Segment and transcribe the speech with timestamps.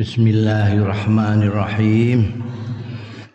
[0.00, 2.40] Bismillahirrahmanirrahim.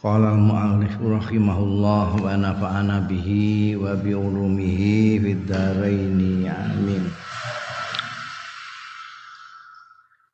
[0.02, 7.06] Qala al-mu'allif rahimahullah wa nafa'ana bihi wa bi ulumihi fid amin.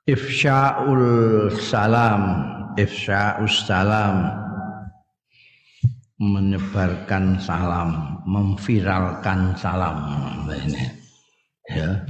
[0.07, 2.23] Ifsya'ul salam,
[2.79, 4.31] ifsya'us salam
[6.15, 9.99] menyebarkan salam, memviralkan salam.
[10.47, 10.95] Ini
[11.75, 12.07] ya,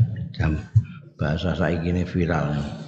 [1.17, 2.80] bahasa saya gini viral.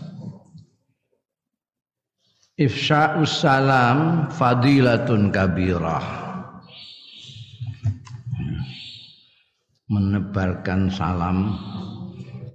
[2.54, 6.05] Ifsya'us salam fadilatun kabirah.
[9.90, 11.58] Menebarkan salam.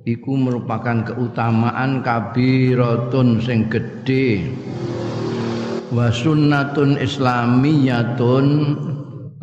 [0.07, 4.47] Iku merupakan keutamaan kabiratun sing gedhe.
[5.91, 8.47] Wa sunnatun islamiyatun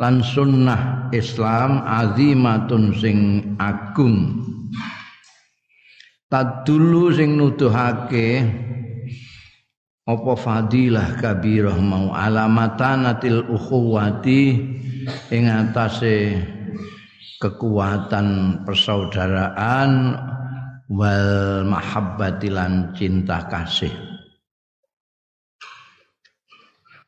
[0.00, 3.18] lan sunnah Islam azimatun sing
[3.60, 4.40] agung.
[6.32, 8.40] Tadulu sing nuduhake
[10.06, 14.54] apa fadilah kabirah mau alamatanatil ukhuwati
[15.34, 16.38] ing atase
[17.42, 20.14] kekuatan persaudaraan
[20.86, 23.90] wal mahabbati lan cinta kasih.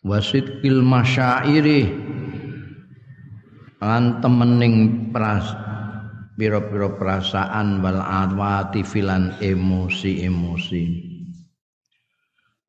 [0.03, 1.87] Wasidqil masyairi
[3.79, 5.55] lan temening pras
[6.35, 11.08] pira-pira perasaan wal atwati filan emosi-emosi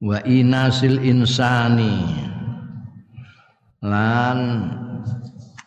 [0.04, 1.96] wa inasil insani.
[3.80, 4.40] Lan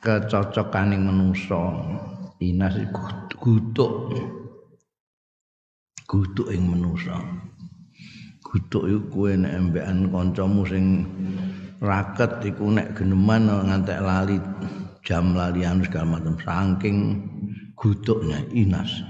[0.05, 1.64] kecocokaning manusa
[2.41, 2.77] inas
[3.41, 4.12] gutuk.
[6.08, 7.16] Gutuk ing manusa
[8.53, 11.08] gutuk iku kowe nek embekan kancamu sing
[11.80, 14.36] raket iku nek geneman ngantek lali
[15.00, 17.25] jam lalian segala macam saking
[17.72, 19.00] gutuknya inas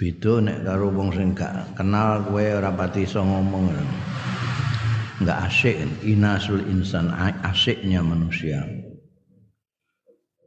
[0.00, 3.68] beda nek karo wong sing gak kenal kowe ora pati iso ngomong.
[5.20, 5.76] Enggak asyik
[6.08, 7.12] inasul insan
[7.44, 8.64] asyiknya manusia.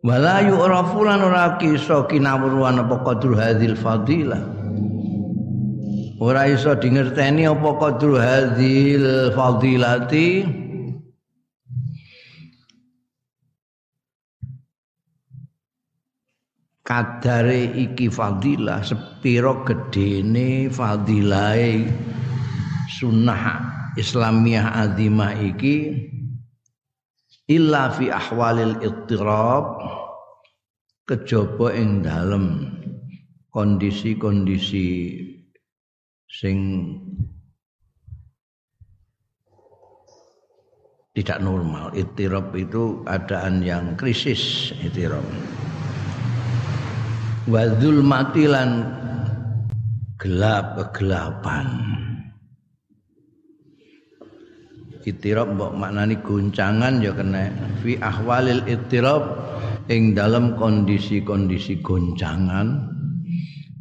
[0.02, 4.42] Wala yu'rafu lan ora kisa kinawruan apa qadru hadzal fadilah.
[6.18, 10.63] Ora iso dingerteni apa qadru hadzal fadilati
[16.84, 21.88] kadare iki fadilah sepiro gedene fadilahe
[22.92, 23.64] sunnah
[23.96, 25.96] islamiyah azimah iki
[27.48, 29.80] illa fi ahwalil ittirab
[31.08, 32.68] kejaba ing dalem
[33.52, 35.20] kondisi-kondisi
[36.28, 36.58] sing
[41.14, 41.94] tidak normal.
[41.94, 45.22] Ittirab itu keadaan yang krisis ittirab
[47.48, 48.72] wa zulmatilan
[50.16, 51.68] gelap kegelapan.
[55.04, 57.52] Ittirab mbok maknani goncangan ya kena.
[57.84, 59.36] Fi ahwalil ittirab
[59.92, 62.88] ing dalam kondisi-kondisi goncangan.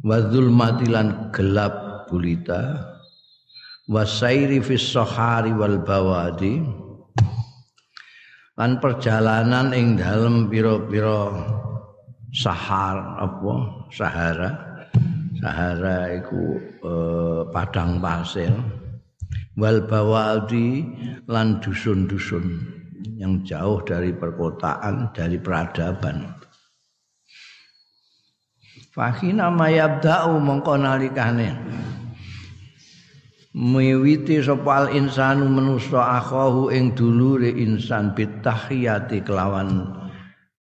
[0.03, 2.91] Wa zulmatilan gelap gulita.
[3.87, 6.59] Wasairi fis wal bawadi.
[8.59, 11.31] Lan perjalanan ing dalam pira-pira
[12.33, 13.53] sahar apa?
[13.93, 14.49] Sahara.
[15.37, 18.51] Sahara iku eh, padang pasir.
[19.53, 20.81] Wal bawadi
[21.29, 22.57] lan dusun-dusun
[23.21, 26.25] yang jauh dari perkotaan dari peradaban.
[28.89, 31.53] Fahina mayabda'u mongko nalikane.
[33.53, 40.02] Miwiti sopal insanu menusa akhahu ing dulure insan bitahiyati kelawan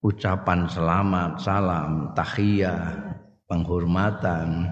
[0.06, 3.18] ucapan selamat, salam, tahiyah,
[3.50, 4.70] penghormatan.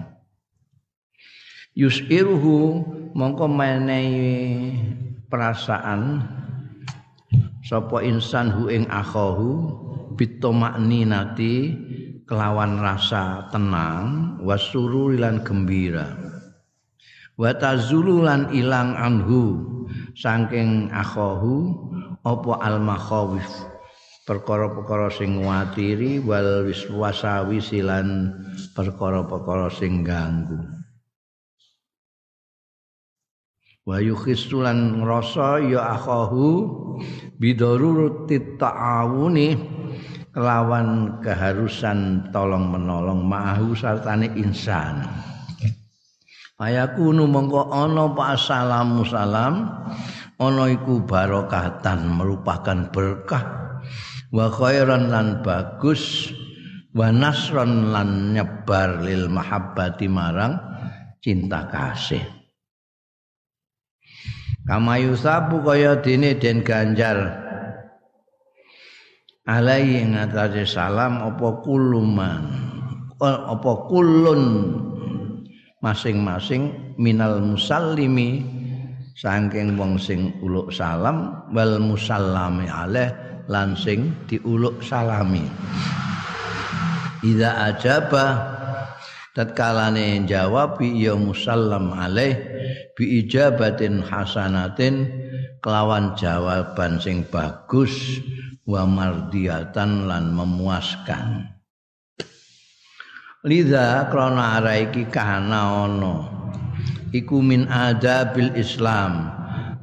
[1.74, 2.86] Yusiruhu
[3.18, 4.78] mongko menehi
[5.26, 6.22] perasaan
[7.66, 9.74] sapa insan hu ing akhahu
[10.14, 11.74] bitomakninati
[12.30, 16.14] kelawan rasa tenang wasururi lan gembira
[17.34, 19.66] wa tazululan ilang anhu
[20.14, 21.74] saking akhahu
[22.22, 23.73] apa al makhawif
[24.24, 28.32] perkara-perkara sing nguatiri wal wiswasawi silan
[28.72, 30.60] perkara-perkara sing ganggu.
[33.84, 36.48] Wa yukhisulan ngrasa ya akhahu
[37.36, 39.60] bidarurutit ta'awuni
[40.32, 45.04] kelawan keharusan tolong menolong ma'ahu sartane insan.
[46.56, 49.68] Ayakunu mongko ana pa salamu salam
[50.40, 53.63] ana iku barokatan merupakan berkah
[54.34, 56.34] wa khairan lan bagus
[56.90, 60.58] wa nasron lan nyebar lil mahabbati marang
[61.22, 62.26] cinta kasih.
[64.66, 67.46] Kama yusabu kaya dene den ganjar.
[69.44, 72.48] Alai ngatasi salam apa kuluman
[73.20, 74.72] apa kulun
[75.84, 78.40] masing-masing minal musallimi
[79.12, 83.12] saking wong sing uluk salam wal musallami alaih
[83.48, 85.44] lan sing diuluk salami.
[87.24, 88.26] Ida ajaba
[89.32, 92.36] tatkalane jawab ya musallam alaih
[92.94, 95.08] bi ijabatin hasanatin
[95.64, 98.20] kelawan jawaban sing bagus
[98.68, 101.48] wa mardiyatan lan memuaskan.
[103.44, 106.44] Lidha krana ara iki kana ana
[107.12, 109.28] iku min adabil Islam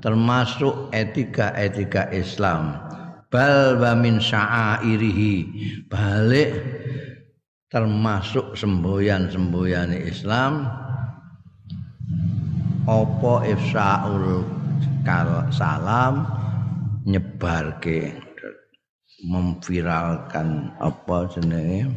[0.01, 2.90] termasuk etika-etika Islam
[3.31, 5.35] bal wa min sya'airihi.
[5.87, 6.51] Balik
[7.71, 10.67] termasuk semboyan-semboyane Islam.
[12.85, 14.43] Apa ifsaul
[15.55, 16.27] salam?
[17.07, 18.13] Nyebarke
[19.25, 21.89] memviralkan apa jenenge?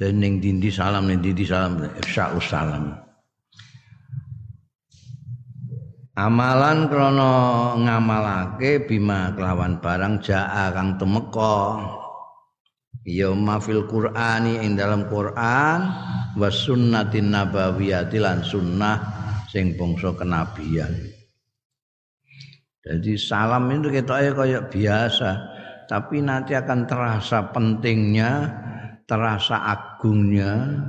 [0.00, 3.09] Dening dindi salam ning dindi salam ifsaul salam
[6.20, 7.32] amalan krana
[7.80, 11.80] ngamalake bima kelawan barang jaa kang temeka
[13.08, 15.80] ya mafil qur'ani ing dalam Quran
[16.36, 19.00] was sunnatin nabawiyati lan sunnah
[19.48, 20.92] sing bangsa kenabian.
[22.80, 25.30] Jadi salam itu kita kayak biasa
[25.88, 28.46] tapi nanti akan terasa pentingnya,
[29.08, 30.80] terasa agungnya,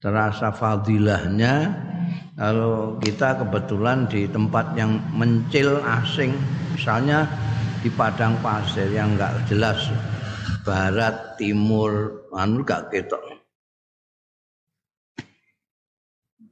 [0.00, 1.86] terasa fadilahnya
[2.34, 6.32] kalau kita kebetulan di tempat yang mencil asing,
[6.72, 7.28] misalnya
[7.80, 9.90] di padang pasir yang enggak jelas
[10.64, 13.20] barat, timur, anu gak ketok.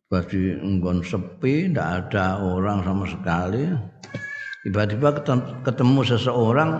[0.08, 3.68] Pas di nggon sepi, ndak ada orang sama sekali.
[4.64, 5.20] Tiba-tiba
[5.60, 6.70] ketemu seseorang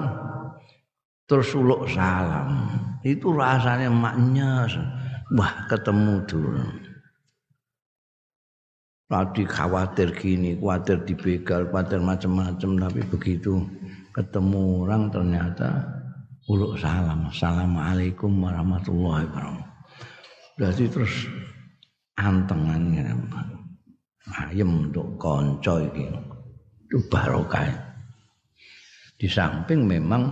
[1.28, 2.72] terus uluk salam
[3.04, 4.64] itu rasanya maknya
[5.36, 6.64] wah ketemu dulu
[9.08, 13.64] tadi khawatir gini khawatir dibegal khawatir macam-macam tapi begitu
[14.12, 15.80] ketemu orang ternyata
[16.48, 19.68] uluk salam assalamualaikum warahmatullahi wabarakatuh.
[20.58, 21.14] Berarti terus
[22.18, 22.82] antengan
[24.48, 26.08] ayam untuk konco ini
[26.88, 27.68] itu barokah.
[29.18, 30.24] Di samping memang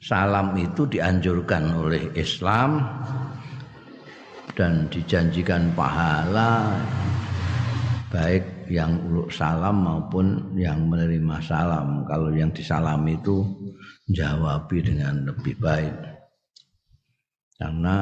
[0.00, 2.80] salam itu dianjurkan oleh Islam
[4.56, 6.80] dan dijanjikan pahala
[8.10, 12.06] baik yang uluk salam maupun yang menerima salam.
[12.06, 13.42] Kalau yang disalami itu
[14.10, 15.94] jawabi dengan lebih baik.
[17.56, 17.96] Karena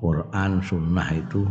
[0.00, 1.46] Quran sunnah itu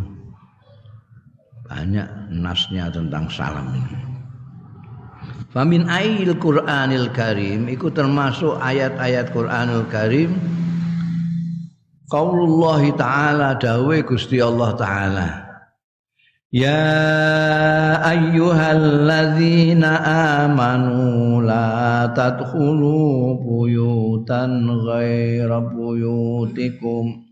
[1.64, 4.00] banyak nasnya tentang salam ini.
[5.54, 10.36] Famin ayil Qur'anil Karim iku termasuk ayat-ayat Qur'anul Karim.
[12.12, 15.43] Qaulullah taala dawe Gusti Allah taala
[16.54, 19.84] يا أيها الذين
[20.44, 24.46] آمنوا لا تدخلوا بيوتا
[24.86, 27.24] غير بيوتكم.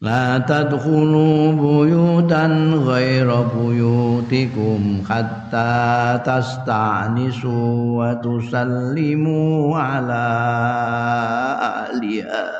[0.00, 10.26] لا تدخلوا بيوتا غير بيوتكم حتى تستعنسوا وتسلموا على
[11.62, 12.55] أهلها.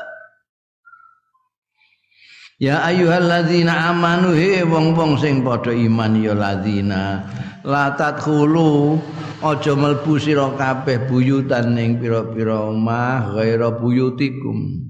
[2.57, 7.21] Ya ayyuhalladzina amanu he wong-wong sing padha iman ya ladzina
[7.61, 8.97] la tadkhulu
[9.45, 14.89] aja mlebu sira kabeh buyutan ning pira-pira omah ghaira buyutikum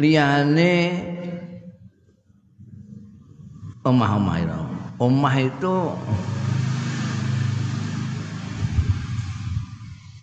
[0.00, 0.72] liyane
[3.84, 4.60] omah-omah itu.
[4.98, 5.76] Omah itu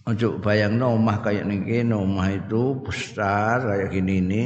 [0.05, 4.45] Ojo bayang no omah kayak niki, omah itu besar kayak gini ini,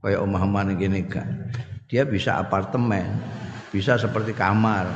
[0.00, 1.52] kayak omah-omah gini kan.
[1.92, 3.20] Dia bisa apartemen,
[3.68, 4.88] bisa seperti kamar.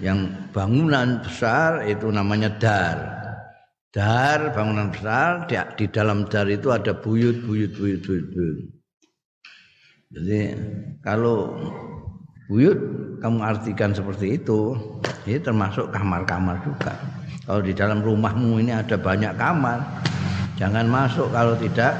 [0.00, 3.16] Yang bangunan besar itu namanya dar
[3.96, 8.58] dar bangunan besar di, di dalam dar itu ada buyut buyut buyut buyut, buyut.
[10.12, 10.40] jadi
[11.00, 11.56] kalau
[12.44, 12.76] buyut
[13.24, 14.76] kamu artikan seperti itu
[15.24, 16.92] ini termasuk kamar-kamar juga
[17.46, 19.78] kalau di dalam rumahmu ini ada banyak kamar
[20.58, 21.30] jangan masuk.
[21.30, 21.94] Kalau tidak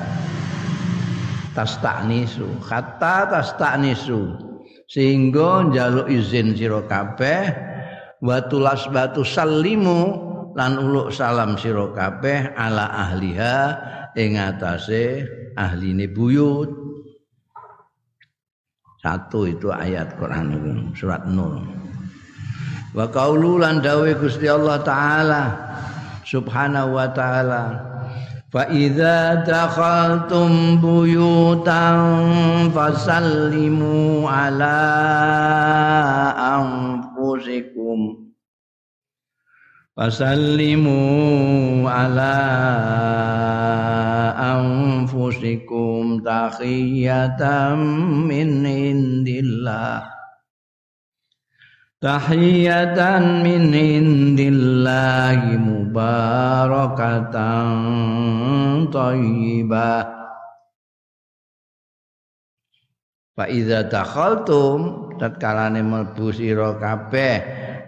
[1.55, 4.37] tas taknisu kata tas taknisu
[4.91, 7.55] sehingga jaluk izin sira kabeh
[8.21, 10.27] watulas batu salimu
[10.59, 13.57] lan uluk salam sira kabeh ala ahliha
[14.19, 16.69] ing atase ahline buyut.
[19.01, 21.86] Satu itu ayat Quran surat Nur.
[22.95, 25.43] Wa qaulu lan dawe Gusti Allah taala
[26.23, 27.97] subhanahu wa taala
[28.57, 34.81] Fa idza dakhaltum buyutan fasallimu ala
[36.57, 38.33] anfusikum.
[39.93, 40.97] Fasallimu
[41.85, 42.39] ala
[44.57, 47.77] anfusikum tahiyatan
[48.25, 50.16] min indillah
[52.01, 57.73] tahiyatan min indillahi mubarakatan
[58.93, 60.17] thayyibah
[63.37, 67.37] Fa iza dakhaltum tatkalane mlebu sira kabeh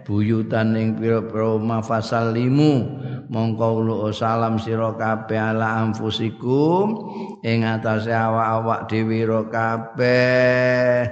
[0.05, 3.01] buyutan ing pira-pira mafasallimu
[3.33, 7.01] mongko lu salam sira kabeh ala anfusikum
[7.41, 11.09] ing atase awak-awak dhewe kabeh.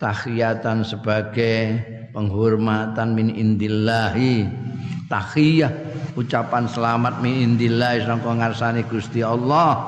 [0.00, 1.84] Tahiyatan sebagai
[2.14, 4.46] penghormatan min indillahi
[5.10, 5.74] tahiyah
[6.14, 9.82] ucapan selamat min indillahi sangka ngarsane Gusti Allah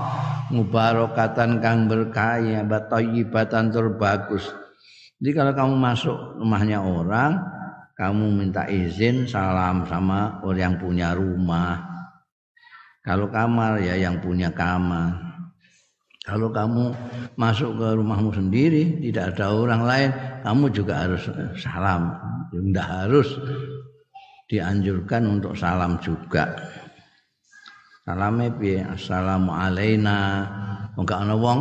[0.51, 4.51] mubarakatan kang berkah ya batayyibatan tur bagus
[5.23, 7.57] jadi kalau kamu masuk rumahnya orang
[7.97, 11.81] kamu minta izin salam sama orang yang punya rumah.
[13.01, 15.17] Kalau kamar ya yang punya kamar.
[16.21, 16.93] Kalau kamu
[17.41, 20.11] masuk ke rumahmu sendiri, tidak ada orang lain,
[20.47, 21.27] kamu juga harus
[21.59, 22.15] salam.
[22.55, 23.35] Tidak harus
[24.47, 26.55] dianjurkan untuk salam juga.
[28.07, 28.87] Salamnya piye?
[28.87, 30.47] Assalamu alaina.
[30.95, 31.61] Enggak ana wong,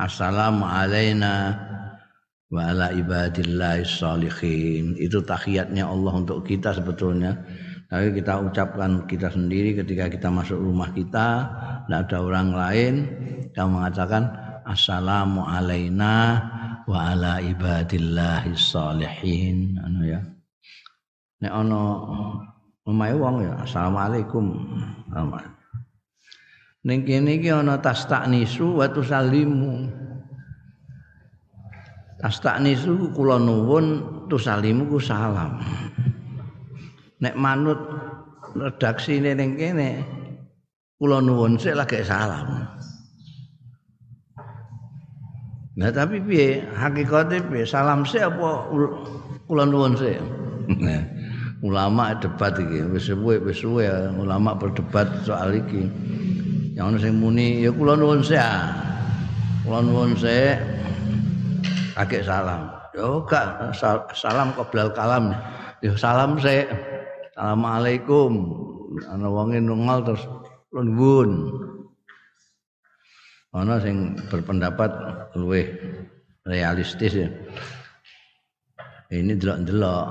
[0.00, 1.60] assalamu alaina
[2.48, 4.96] wa ala ibadillahis salihin.
[4.96, 7.36] Itu tahiyatnya Allah untuk kita sebetulnya.
[7.92, 11.44] Tapi kita ucapkan kita sendiri ketika kita masuk rumah kita,
[11.84, 12.94] tidak ada orang lain,
[13.52, 14.32] kita mengatakan
[14.64, 16.40] assalamu alaina
[16.88, 20.20] wa ala ibadillahi salihin anu ya.
[21.42, 21.80] Nek ana
[22.86, 24.46] omahe wong ya assalamualaikum.
[26.82, 29.90] Ning kene iki ana tastaknisu wa tusallimu.
[32.22, 33.86] Tastaknisu kula nuwun
[34.30, 35.58] tusalimu ku salam
[37.22, 37.78] nek manut
[38.58, 40.02] redaksi ini ning kene
[40.98, 42.66] kula nuwun sik lagi salam
[45.72, 46.60] Nah tapi piye?
[46.76, 47.64] Hakikate piye?
[47.64, 48.68] Salam sik apa
[49.48, 49.96] kula nuwun
[50.68, 51.00] Nah
[51.64, 53.88] ulama debat iki wis suwe wis suwe
[54.20, 55.88] ulama berdebat soal iki.
[56.76, 58.44] Yang ono sing muni ya kula nuwun sik
[59.64, 60.60] kula nuwun sik.
[61.96, 62.68] Lagi salam.
[62.92, 63.72] Yo gak
[64.12, 65.32] salam qoblal kalam.
[65.80, 66.68] Yo salam sik.
[67.32, 68.32] Assalamualaikum.
[69.08, 70.28] Ana wonge nungol terus
[70.76, 71.48] nuwun.
[73.52, 74.88] Ana sing berpendapat
[75.36, 75.68] luwih
[76.48, 77.28] realistis ya.
[79.12, 80.04] Ini delok-delok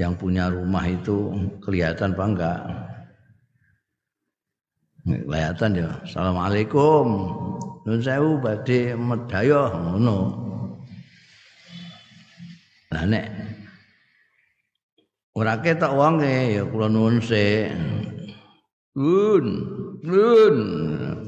[0.00, 2.60] yang punya rumah itu kelihatan apa enggak?
[5.04, 5.88] Kelihatan ya.
[6.00, 7.04] Assalamualaikum.
[7.84, 10.18] Nun sewu badhe medaya ngono.
[12.88, 13.26] Lah nek
[15.32, 17.72] Ora ketok wonge ya kula nuwun sik.
[18.96, 19.44] Nun,
[20.04, 20.56] nun.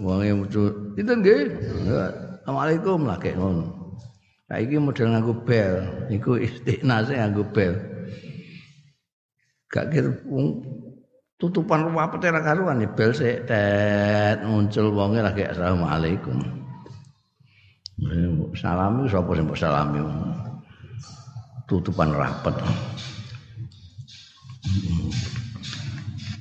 [0.04, 0.83] Wonge.
[0.94, 1.42] Dinten nggih.
[2.46, 3.98] Assalamualaikum lagi ngono.
[4.46, 5.72] Saiki model nganggo bel,
[6.12, 7.74] iku istinase nganggo bel.
[9.66, 10.14] Gak kira
[11.34, 16.38] tutupan rumah pete ra karuan ya bel sik tet muncul wonge lagi assalamualaikum.
[18.54, 19.98] Salami sapa sing salami.
[21.66, 22.54] Tutupan rapat.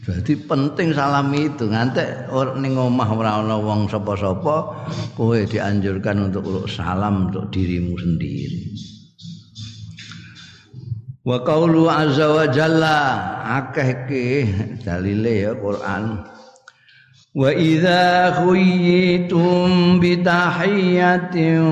[0.04, 2.28] Jadi penting salam itu ngantek
[2.60, 4.84] ning omah ora ana wong sapa-sapa
[5.16, 8.76] kowe dianjurkan untuk salam untuk dirimu sendiri.
[11.24, 13.00] Wa qaulu azza wa jalla
[13.64, 14.28] akeh iki
[14.84, 16.20] dalile ya Quran.
[17.32, 21.64] Wa idza khuyyitum bi tahiyatin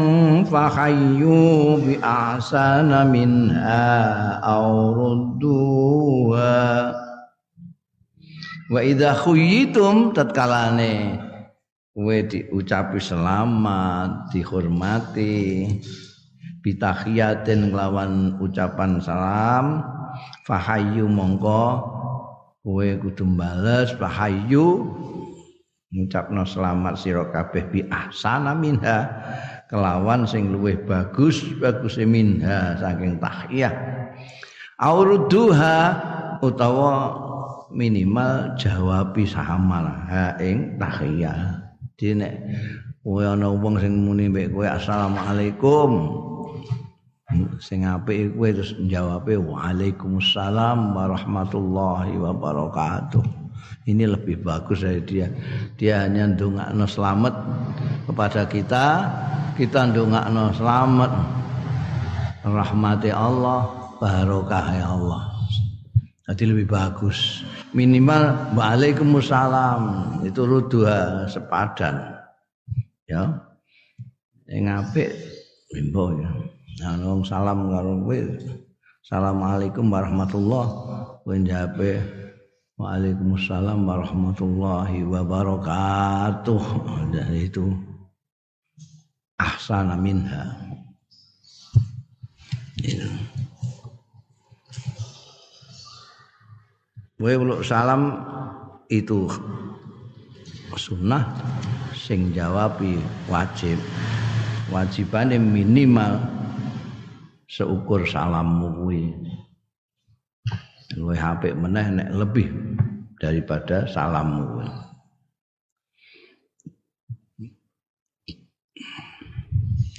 [0.48, 7.01] fahayyu bi ahsana minha aw rudduha
[8.72, 11.20] Wa idza khuyyitum tatkalane.
[11.92, 15.68] Kowe diucapi selamat, dihormati.
[16.64, 19.84] Bitahiyatin lawan ucapan salam.
[20.48, 21.84] Fahayyu mongko.
[22.64, 24.88] Kowe kudu bales fahayyu.
[25.92, 29.12] Ngucapno selamat sira kabeh bi ahsana minha.
[29.68, 33.72] Kelawan sing luwih bagus bagus minha saking tahiyah
[34.82, 35.78] auruduha
[36.44, 36.92] utawa
[37.72, 41.60] minimal jawabi samal ha ing tahiyah.
[41.96, 42.30] Dene
[43.02, 45.92] kowe ana wong sing muni mbek kowe assalamualaikum.
[47.64, 53.24] sing apik kowe terus jawabe waalaikumsalam warahmatullahi wabarakatuh.
[53.88, 55.28] Ini lebih bagus dari dia.
[55.80, 57.34] Dia hanya ndongakno selamat
[58.06, 58.86] kepada kita
[59.56, 61.12] kita ndongakno selamat.
[62.42, 63.70] Rahmati Allah
[64.02, 65.30] barokah ya Allah.
[66.26, 69.82] Jadi lebih bagus minimal waalaikumsalam.
[70.28, 72.20] Itu dua sepadan.
[73.08, 73.42] Ya.
[74.48, 75.10] Yang apik
[75.72, 76.30] mimbo ya.
[76.84, 78.20] Nah wong salam karo kowe.
[79.02, 82.00] Assalamualaikum warahmatullahi wabarakatuh
[82.80, 86.64] Waalaikumsalam warahmatullahi wabarakatuh.
[87.12, 87.66] Dan itu.
[89.42, 90.54] Ahsana minha.
[97.22, 97.38] Ya.
[97.38, 98.18] Wae salam
[98.90, 99.30] itu
[100.74, 101.30] sunnah
[101.94, 102.98] sing jawabi
[103.30, 103.78] wajib.
[104.74, 106.18] Wajibane minimal
[107.46, 109.04] seukur salammu kuwi
[110.96, 112.48] luwih apik meneh nek lebih
[113.20, 114.64] daripada salammu.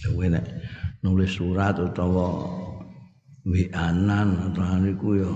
[0.03, 0.45] Kowe nek
[1.05, 2.49] nulis surat utawa
[3.45, 5.31] wianan atau niku yo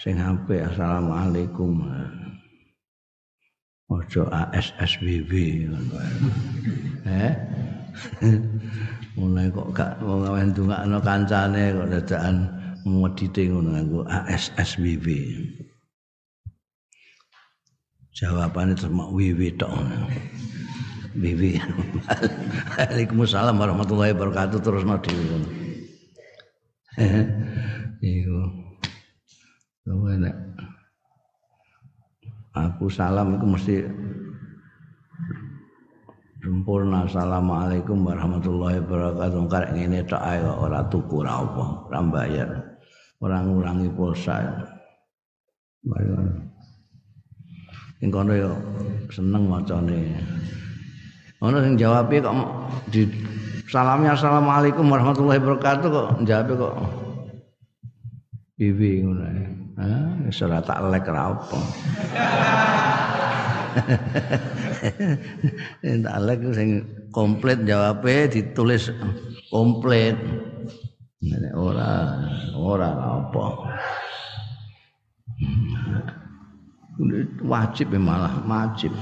[0.00, 1.84] sing apik assalamualaikum.
[3.90, 5.32] Ojo ASSBB
[7.04, 7.32] Eh?
[9.18, 12.36] Mulai kok gak wong ndongakno kancane kok dadakan
[12.86, 15.06] medite ngono nganggo ASSWW.
[18.14, 19.74] Jawabane terus WW tok.
[21.18, 21.42] WW.
[22.78, 25.48] Waalaikumsalam warahmatullahi wabarakatuh terus no dhewe ngono.
[28.00, 28.69] Iku.
[32.50, 33.80] Aku salam iku mesti
[36.44, 37.08] sempurna.
[37.08, 39.40] Assalamualaikum warahmatullahi wabarakatuh.
[39.48, 42.48] Karek ngene tok ae ora tuku ora apa ora bayar
[43.24, 44.44] ora ngurangi pulsa
[45.84, 46.20] bayar
[48.04, 48.52] ing kono yo
[49.08, 50.20] seneng macane.
[51.40, 52.36] Ana sing jawabe kok
[52.92, 53.08] di
[53.64, 56.08] salamnya assalamualaikum warahmatullahi wabarakatuh kok.
[56.28, 56.74] Jawabe kok.
[58.60, 59.24] Bibi ngono
[59.80, 61.58] ah wis ora tak lek ra apa
[65.86, 66.70] Entalek sing
[67.14, 68.90] komplit jawabe ditulis
[69.50, 70.16] komplit.
[71.54, 71.90] Ora
[72.56, 73.46] ora apa.
[77.46, 78.92] Wajib ya malah wajib.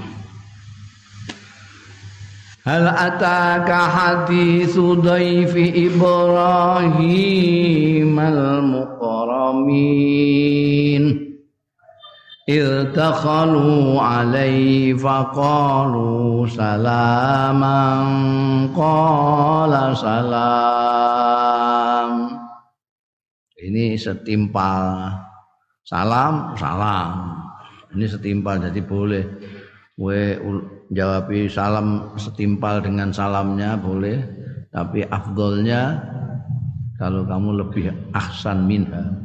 [2.64, 7.00] Hal ataka hadithu dhaifi Ibrahim
[8.16, 9.84] al-muqramin
[12.44, 17.80] إذ دخلوا عليه فقالوا سلاما
[18.76, 21.32] قال salam
[23.64, 25.16] ini setimpal
[25.88, 27.32] salam salam
[27.96, 29.24] ini setimpal jadi boleh
[29.96, 30.36] we
[30.93, 34.21] jawabi salam setimpal dengan salamnya boleh
[34.73, 36.01] tapi afdolnya
[36.99, 39.19] kalau kamu lebih ahsan minha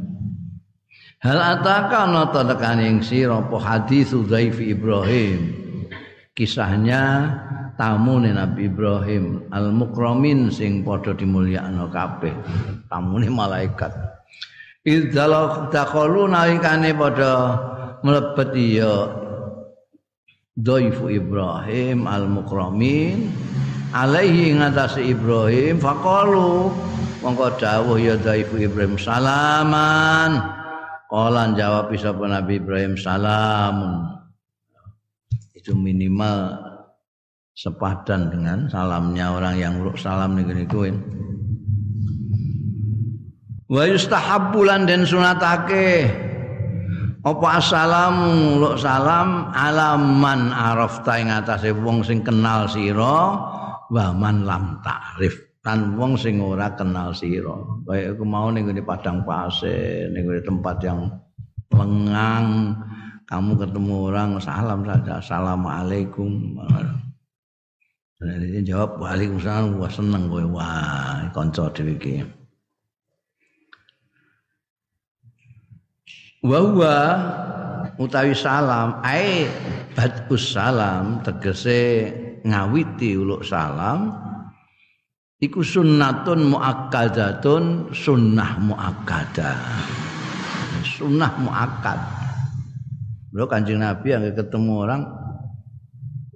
[1.24, 5.56] Hal ataka nata tekaning sira apa hadis Dzaifi Ibrahim.
[6.36, 7.32] Kisahnya
[7.80, 12.36] tamu Nabi Ibrahim al mukramin sing padha dimulyakno kabeh.
[12.92, 13.96] Tamune malaikat.
[14.84, 15.32] Idzal
[15.72, 17.56] dakhalu nalikane padha
[18.04, 19.23] mlebet ya
[20.54, 23.34] Dzaifu Ibrahim al mukramin
[23.90, 26.70] alaihi ngatasi Ibrahim faqalu
[27.26, 30.64] mongko dawuh ya Dzaifu Ibrahim salaman
[31.14, 34.18] Olan jawab sapa Nabi Ibrahim salamun.
[35.54, 36.58] Itu minimal
[37.54, 40.90] sepadan dengan salamnya orang yang uruk salam nih niku.
[43.70, 44.58] Wa yustahabbu
[44.90, 46.10] den sunatake
[47.24, 53.40] apa assalamu luk salam alaman arafta ing atase wong sing kenal sira
[53.88, 55.56] wa man lam ta'rif.
[55.64, 57.56] Kan wong sing ora kenal sira.
[57.88, 61.08] Kaya aku mau ning padang pasir ning tempat yang
[61.72, 62.76] lengang
[63.24, 66.60] kamu ketemu orang salam saja assalamualaikum.
[68.20, 72.43] Dan dia jawab waalaikumsalam wah seneng gue wah konco dhewe iki
[76.44, 77.00] wa
[77.96, 79.48] utawi salam ai
[79.96, 82.12] badus salam tegese
[82.44, 84.12] ngawiti uluk salam
[85.40, 89.60] iku sunnatun muakkadatun sunnah muakkadah
[90.84, 92.00] sunnah muakkad.
[93.34, 95.02] Bro Kanjeng Nabi yang ketemu orang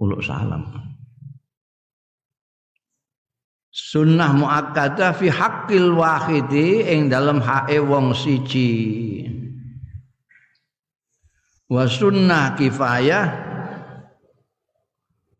[0.01, 0.65] uluk salam.
[3.69, 9.16] Sunnah muakkadah fi haqqil wahidi ing dalam hae wong siji
[11.67, 13.27] wa sunnah kifayah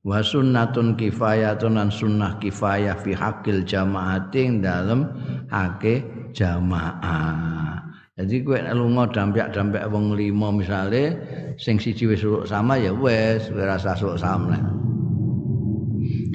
[0.08, 5.08] wa sunnatun kifayatun an sunnah kifayah fi haqqil jamaati ing dalam
[5.52, 7.80] hake jamaah
[8.18, 11.16] jadi kowe lunga dampek-dampek wong lima misale
[11.60, 14.58] sing siji wis sama ya wis ora rasa sama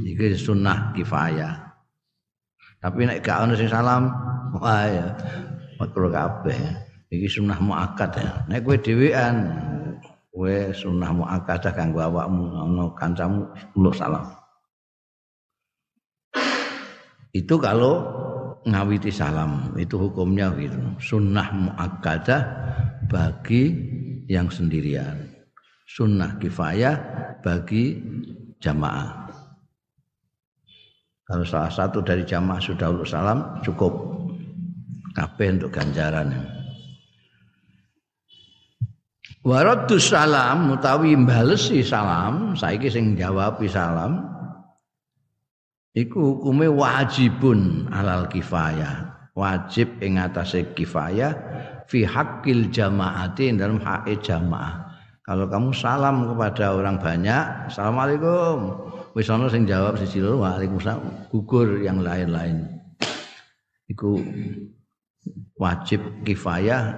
[0.04, 1.72] iki sunnah kifayah
[2.82, 4.10] Tapi nek gak ono sing salam,
[4.58, 5.06] wah ya
[5.78, 6.58] makro kabeh.
[7.14, 8.42] Iki sunah muakkad ya.
[8.50, 9.46] Nek kowe dhewean,
[10.32, 14.24] kowe sunah muakkad kanggo awakmu ono kancamu lu salam.
[17.32, 18.00] Itu kalau
[18.68, 20.76] ngawiti salam, itu hukumnya gitu.
[21.00, 22.42] Sunnah muakkadah
[23.08, 23.72] bagi
[24.28, 25.32] yang sendirian.
[25.88, 26.96] Sunnah kifayah
[27.44, 28.00] bagi
[28.60, 29.28] jamaah.
[31.24, 33.92] Kalau salah satu dari jamaah sudah uluk salam cukup
[35.16, 36.61] kabeh untuk ganjaran.
[39.42, 44.22] Waraddu salam mutawi mbalesi salam, saiki sing jawab salam
[45.98, 49.10] iku hukume wajibun alal kifayah.
[49.32, 51.32] Wajib ing atase kifayah
[51.88, 54.92] fi haqqil jamaati dalam hak jamaah.
[55.24, 58.76] Kalau kamu salam kepada orang banyak, Assalamualaikum
[59.12, 62.64] wis ana sing jawab siji loro waalaikumsalam gugur yang lain-lain
[63.92, 64.16] iku
[65.60, 66.96] wajib kifayah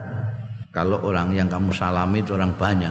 [0.75, 2.91] kalau orang yang kamu salami itu orang banyak.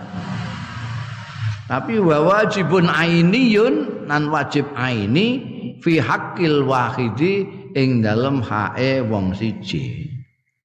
[1.67, 5.43] Tapi wa wajibun ainiyun nan wajib aini
[5.83, 7.43] fi haqqil wahidi
[7.75, 10.07] ing dalem hae wong siji.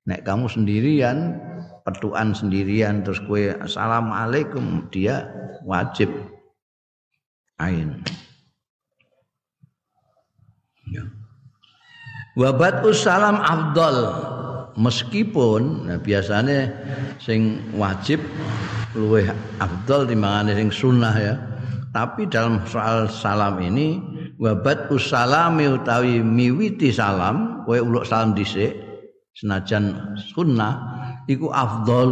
[0.07, 1.35] Nek kamu sendirian
[1.83, 5.26] petuan sendirian terus kue assalamualaikum dia
[5.66, 6.11] wajib
[7.59, 7.98] ain.
[10.88, 11.04] Ya.
[12.38, 13.98] Wabat usalam afdol
[14.76, 16.68] meskipun nah biasanya
[17.22, 18.20] sing wajib
[18.92, 19.31] luwih
[19.62, 21.35] afdol timbangane sing sunnah ya.
[21.88, 23.96] Tapi dalam soal salam ini
[24.37, 28.76] wabat usalami utawi miwiti salam kowe uluk salam dhisik
[29.33, 30.78] senajan sunnah
[31.26, 32.11] iku afdol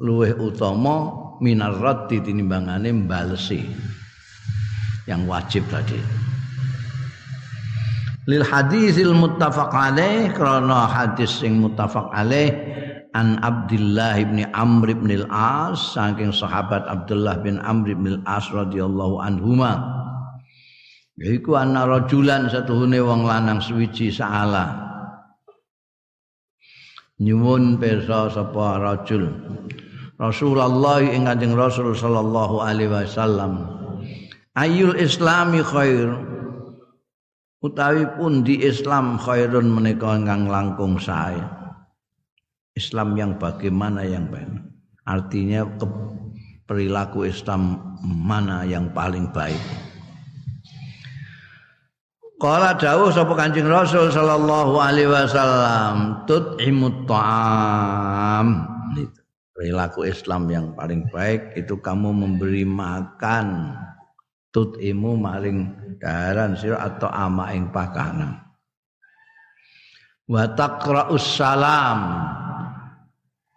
[0.00, 3.60] luwih utama minar raddi tinimbangane mbalesi
[5.04, 6.00] yang wajib tadi
[8.24, 12.52] lil hadisil muttafaq alaih krana hadis sing muttafaq alaih
[13.14, 19.78] an Abdullah bin Amr bin al-As saking sahabat Abdullah bin Amr bin al-As radhiyallahu anhuma.
[21.14, 24.82] Yaiku ana rajulan satuhune wong lanang suwiji saala.
[27.22, 29.30] Nyuwun pirsa sapa rajul?
[30.18, 33.62] Rasulullah ing Kanjeng Rasul sallallahu alaihi wasallam.
[34.58, 36.33] Ayul islami khair
[37.64, 41.40] utawi pun di Islam khairun menika ingkang langkung sae.
[42.76, 44.50] Islam yang bagaimana yang baik.
[45.08, 45.86] Artinya ke,
[46.68, 49.60] perilaku Islam mana yang paling baik.
[52.36, 58.68] Kala dawuh sapa Kanjeng Rasul sallallahu alaihi wasallam, tut'imut ta'am.
[59.54, 63.78] Perilaku Islam yang paling baik itu kamu memberi makan
[64.54, 65.58] tut'imu maling
[65.98, 68.38] daharan sira atau ama ing pakanan.
[70.30, 72.00] Wa taqra'us salam.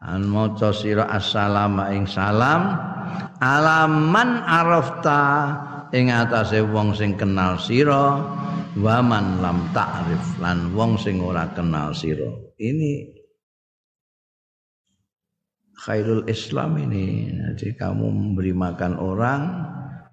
[0.01, 2.73] An maca sira assalamu ing salam
[3.37, 5.21] alaman arafta
[5.93, 8.21] ing atase wong sing kenal sira
[8.77, 12.29] wa man lam ta'rif lan wong sing ora kenal sira.
[12.57, 13.17] Ini
[15.77, 17.33] khairul Islam ini.
[17.53, 19.41] Jadi kamu memberi makan orang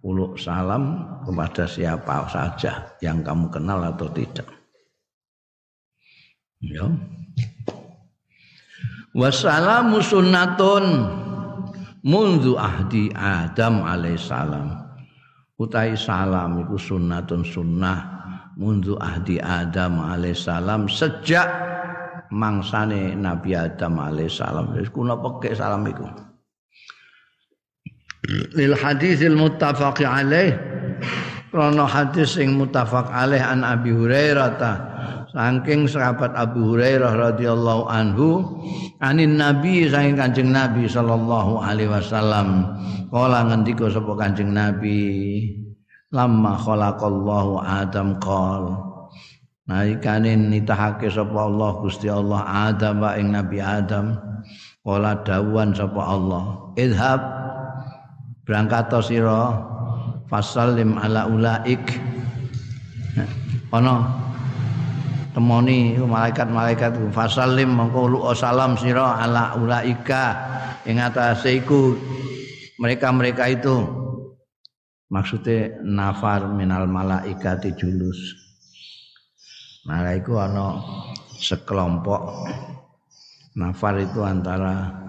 [0.04, 4.44] uluk salam kepada siapa saja yang kamu kenal atau tidak.
[6.60, 6.84] Ya.
[9.16, 10.84] Wassalamu sunnatun
[12.04, 14.84] mundu ahdi Adam alaihissalam.
[15.54, 17.98] Utai salam itu sunnatun sunnah
[18.60, 21.48] mundu ahdi Adam alaihissalam sejak
[22.28, 24.76] mangsane Nabi Adam alaihissalam.
[24.92, 26.33] Kuna pekek salam iku
[28.28, 30.56] lil hadisil muttafaq alaih.
[31.54, 34.72] Krana hadis sing muttafaq alaih an Abi Hurairah ta.
[35.34, 38.58] Saking sahabat Abu Hurairah radhiyallahu anhu
[39.02, 42.74] anin nabi saking Kanjeng Nabi sallallahu alaihi wasallam.
[43.10, 45.02] Kala ngendika sapa Kanjeng Nabi?
[46.14, 48.78] Lamma khalaqallahu Adam qol
[49.66, 54.14] Nalikane nitahake sapa Allah Gusti Allah Adam wa ing Nabi Adam.
[54.86, 57.43] Kala dawuhan sapa Allah idhab
[58.44, 59.58] berangkat sira
[60.28, 61.80] fasallim ala ulaik.
[63.74, 64.06] Ana
[65.34, 70.24] temoni malaikat-malaikat fasalim mongko lu salam sira ala ulaika.
[70.84, 71.96] Ing atase iku
[72.78, 73.82] mereka-mereka itu
[75.10, 78.20] maksudnya nafar minal malaikati julus.
[79.84, 80.80] Malaiku ana
[81.40, 82.46] sekelompok
[83.58, 85.03] nafar itu antara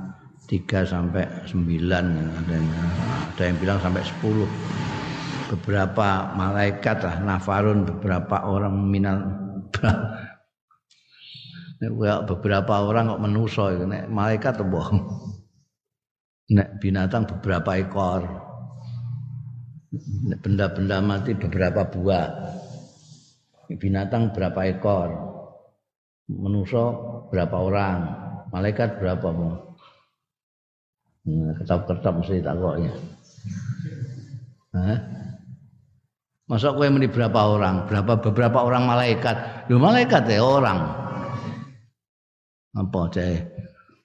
[0.46, 1.58] 3 sampai 9
[1.90, 2.70] ada yang,
[3.34, 4.46] ada yang bilang sampai 10
[5.46, 9.18] beberapa malaikat lah nafarun beberapa orang minal
[12.26, 13.86] beberapa orang kok menuso itu.
[13.86, 15.02] Nek malaikat tuh bohong.
[16.56, 18.24] Nek binatang beberapa ekor.
[20.44, 22.28] Benda-benda mati beberapa buah.
[23.72, 25.10] Binatang berapa ekor.
[26.32, 26.86] Menuso
[27.30, 28.00] berapa orang.
[28.54, 29.75] Malaikat berapa nah,
[31.26, 32.94] ketap-ketap mesti tak kok ya
[34.76, 35.00] Hah?
[36.46, 37.90] Masa kowe meni berapa orang?
[37.90, 39.66] Berapa beberapa orang malaikat?
[39.72, 40.78] Lho malaikat ya orang.
[42.76, 43.40] Apa cah?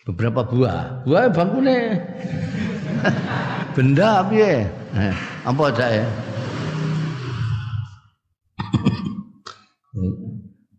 [0.08, 1.04] Beberapa buah.
[1.04, 2.00] Buah bangkune.
[3.76, 4.24] Benda?
[4.30, 4.64] Eh,
[5.44, 5.90] apa cah?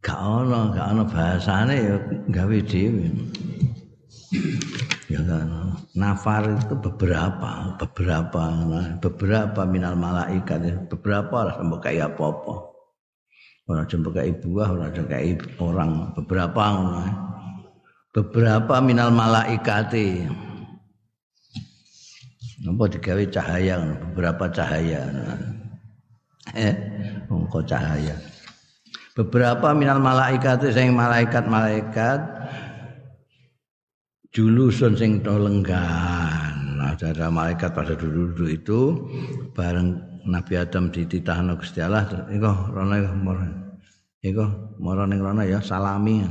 [0.01, 1.93] Gak ono, gak ono bahasane ya
[2.33, 3.05] gawe dhewe.
[5.13, 5.70] Ya kan.
[5.91, 8.43] Nafar itu beberapa, beberapa,
[9.03, 12.71] beberapa minal malaikat, beberapa lah sampai kayak apa-apa.
[13.67, 16.63] Orang jumpa kayak buah, orang jumpa kayak orang, beberapa.
[16.79, 17.11] Nah.
[18.15, 20.27] Beberapa minal malaikati.
[22.67, 23.75] Apa digawe cahaya,
[24.11, 25.01] beberapa cahaya.
[26.55, 26.75] Eh,
[27.27, 28.15] engko cahaya.
[29.11, 32.40] Beberapa minal malaikati, saya malaikat-malaikat
[34.31, 36.79] julusun sing to lenggan.
[36.81, 38.79] Ada malaikat pada duduk-duduk itu
[39.53, 39.95] bareng
[40.27, 43.45] Nabi Adam dititahno Gusti Allah iku rono moro.
[44.21, 46.21] Iku moro ning rono ya salami.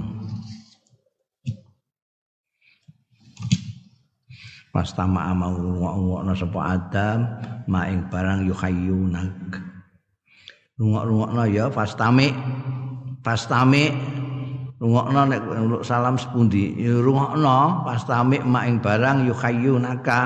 [4.70, 7.18] Pas tama mau ngok-ngokno sapa Adam
[7.66, 9.58] maing barang yuhayyunak.
[10.78, 12.30] Rungok-rungokno ya fastami
[13.26, 13.90] fastami
[14.81, 15.40] rungokno nek
[15.85, 16.75] salam sepundi?
[16.81, 17.85] Ya rungokno.
[17.85, 19.29] Pas tamik mak ing barang
[19.79, 20.21] naka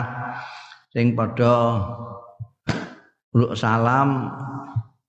[0.95, 1.83] sing padha
[3.35, 4.31] uluk salam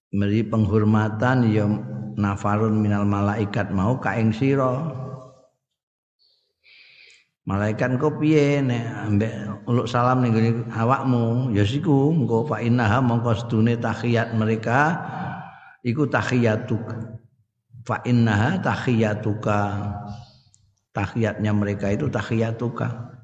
[0.09, 1.69] meri penghormatan ya
[2.17, 3.69] nafarun minal malaikat.
[3.69, 5.05] Mau ka ing sira?
[7.45, 9.33] Malaikat kok piye nek ambek
[9.69, 11.53] uluk salam ning awakmu?
[11.53, 14.97] Ya siku engko fa innaha mongko sedune tahiyat mereka
[15.85, 16.81] iku tahiyatuk
[17.85, 19.59] fa innaha tahiyatuka
[20.91, 23.15] tahiyatnya mereka itu tahiyatuka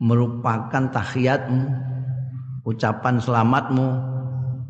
[0.00, 1.68] merupakan tahiyatmu
[2.64, 4.14] ucapan selamatmu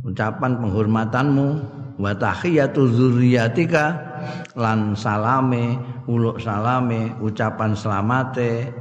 [0.05, 1.49] ucapan penghormatanmu.
[1.95, 3.95] Wa tahiyatu zurriyatika
[4.59, 5.79] lan salame
[6.11, 8.75] uluk salame ucapan selamate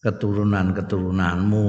[0.00, 1.68] keturunan-keturunanmu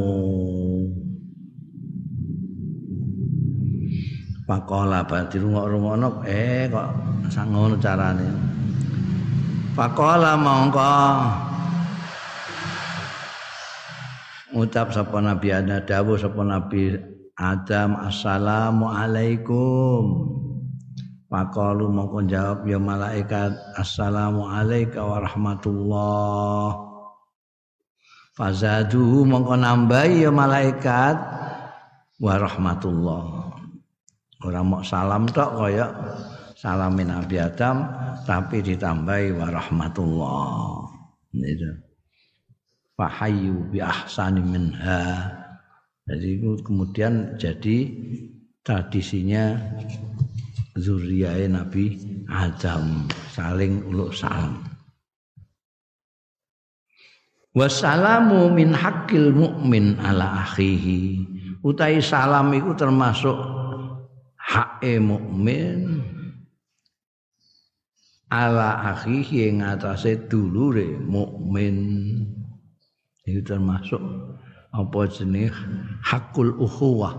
[4.54, 6.88] Pakola berarti rungok-rungokno eh kok
[7.34, 8.30] sangono carane.
[9.74, 10.94] Pakola mongko
[14.54, 16.94] ngucap sapa Nabi Adam dawuh sapa Nabi
[17.34, 20.30] Adam assalamu alaikum.
[21.34, 26.68] Pakalu mongko jawab ya malaikat assalamu alayka wa rahmatullah.
[28.38, 31.18] Fazaduhu mongko nambahi ya malaikat
[32.22, 32.38] wa
[34.44, 35.88] Orang mau salam tok kaya
[36.60, 37.88] salamin Nabi Adam
[38.28, 40.84] tapi ditambahi wa rahmatullah.
[41.32, 41.72] Itu.
[43.00, 45.32] Fahayu bi ahsani minha.
[46.04, 47.88] Jadi kemudian jadi
[48.68, 49.56] tradisinya
[50.76, 51.96] zuriyah Nabi
[52.28, 54.60] Adam saling uluk salam.
[57.54, 61.32] Wassalamu min hakil mukmin ala akhihi.
[61.64, 63.63] Utai salam itu termasuk
[64.54, 66.06] hake mukmin
[68.30, 71.78] ala akhihi ing atase dulure mukmin.
[73.26, 74.02] Itu termasuk
[74.74, 75.54] apa jenis
[76.06, 77.14] hakul ukhuwah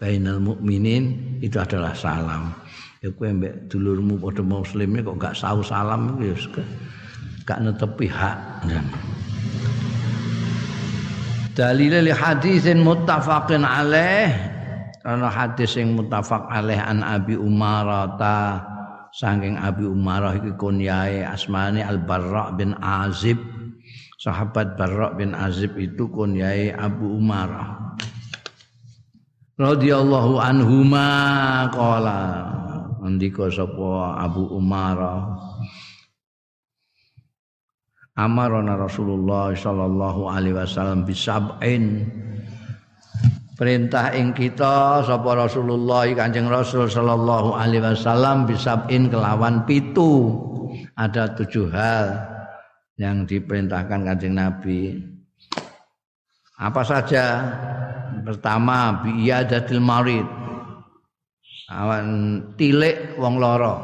[0.00, 2.56] bainal mukminin itu adalah salam.
[3.04, 6.32] Ya kowe mbek dulurmu padha muslim kok gak sau salam ya
[7.44, 8.38] gak netepi hak.
[11.56, 14.55] Dalil li hadisin muttafaqin alaih
[15.06, 18.58] karena hadis yang mutafak alaih an Abi Umarah ta
[19.14, 23.38] saking Abi Umarah iki kunyae asmane Al Barra bin Azib.
[24.18, 27.94] Sahabat Barra bin Azib itu kunyae Abu Umarah.
[29.54, 31.06] Radhiyallahu anhuma
[31.70, 32.50] qala.
[33.06, 35.38] Ndika sapa Abu Umarah?
[38.18, 42.10] Amarona Rasulullah sallallahu alaihi wasallam bisab'in
[43.56, 50.36] perintah ing kita sapa Rasulullah Kanjeng Rasul sallallahu alaihi wasallam bisab'in kelawan pitu.
[50.96, 52.20] Ada tujuh hal
[53.00, 55.00] yang diperintahkan Kanjeng Nabi.
[56.60, 57.24] Apa saja?
[58.24, 60.24] Pertama bi'iyadatil marid.
[61.66, 62.06] Awan
[62.54, 63.74] tilik wong loro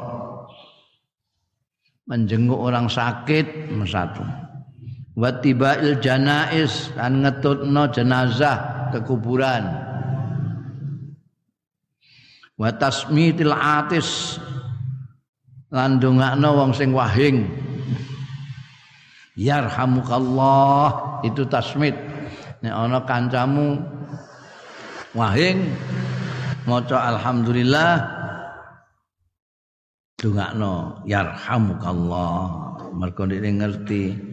[2.07, 4.23] menjenguk orang sakit satu.
[5.13, 9.65] Wa tibail janais dan ngetutno jenazah ke kuburan
[12.61, 14.39] wa tasmitil atis.
[15.73, 15.97] Lan
[16.53, 17.49] wong sing wahing.
[19.41, 21.25] Yarhamukallah.
[21.25, 21.97] Itu tasmit.
[22.61, 23.81] Nek ana kancamu
[25.17, 25.73] wahing
[26.69, 28.05] maca alhamdulillah
[30.21, 32.39] dongakno yarhamukallah.
[32.93, 34.32] Mergo ngerti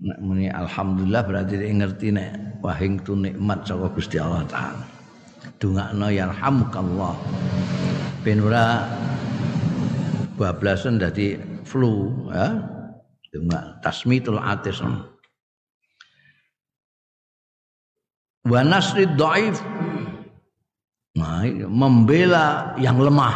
[0.00, 2.30] nek muni alhamdulillah berarti nek ngerti nek
[2.64, 4.84] wahing tu nikmat saka Gusti Allah taala.
[5.60, 7.14] Dongakno yarhamukallah
[8.24, 8.84] ben ora
[10.40, 11.36] bablasan dadi
[11.68, 12.60] flu ya
[13.32, 14.80] dongak tasmitul atis
[18.44, 19.60] wa nasrid dhaif.
[21.10, 23.34] Nah, membela yang lemah.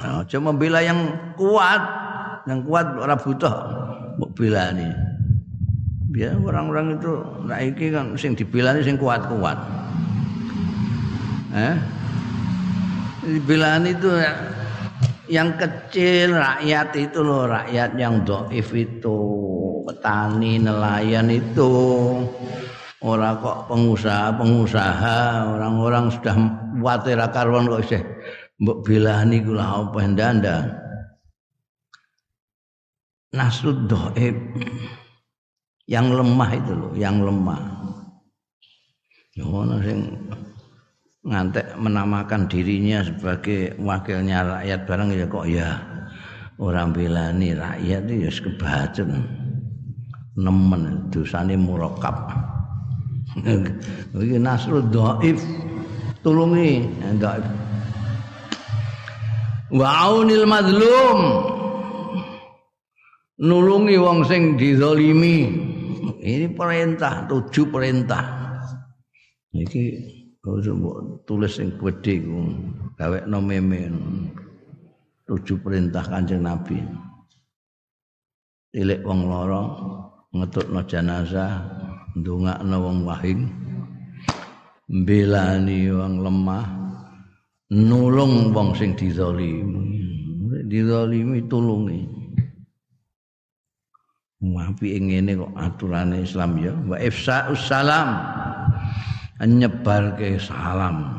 [0.00, 1.82] Nah, aja membela yang kuat.
[2.48, 3.54] Yang kuat ora butuh
[4.18, 4.90] mbok belani.
[6.12, 7.12] Biar orang-orang itu
[7.48, 9.56] nak iki kan sing dibelani sing kuat-kuat.
[11.56, 11.76] Eh?
[13.24, 14.32] Dibelani itu ya,
[15.32, 19.18] yang kecil rakyat itu loh rakyat yang doif itu
[19.88, 21.72] petani nelayan itu
[23.00, 25.18] orang kok pengusaha pengusaha
[25.56, 26.36] orang-orang sudah
[26.84, 28.02] watir karuan kok isih
[28.60, 30.56] mbok bilani kula apa ndanda
[33.32, 34.36] nasrud doib
[35.86, 37.60] yang lemah itu loh yang lemah.
[39.32, 40.12] Ngono sing
[41.24, 45.68] ngantek menamakan dirinya sebagai wakilnya rakyat barang ya kok ya
[46.58, 49.08] orang bilani rakyat itu ya kebacut
[50.36, 52.32] nemen dosane murakab
[54.20, 55.38] iki nasrud doib
[56.20, 56.84] tulungi.
[57.16, 57.44] Doib
[59.72, 61.20] wa aunil madlum.
[63.42, 65.71] Nulungi wong sing dizalimi
[66.22, 68.24] ini perintah tujuh perintah.
[69.52, 69.82] Iki
[71.26, 72.38] tulis sing gedhe ku
[72.94, 73.90] gawekno meme.
[75.26, 76.78] Tujuh perintah Kanjeng Nabi.
[78.72, 79.62] Ilik wong lara
[80.32, 81.60] ngetutno jenazah
[82.16, 83.44] ndongakno wong wahing
[84.88, 86.66] mbelani wong lemah
[87.68, 90.00] nulung wong sing dizalimi
[90.68, 92.21] dizalimi tulungi
[94.42, 96.74] Wapi ngene kok aturane Islam ya.
[96.74, 98.10] Wa ifsa'us salam.
[99.38, 101.14] Nyebar ke salam.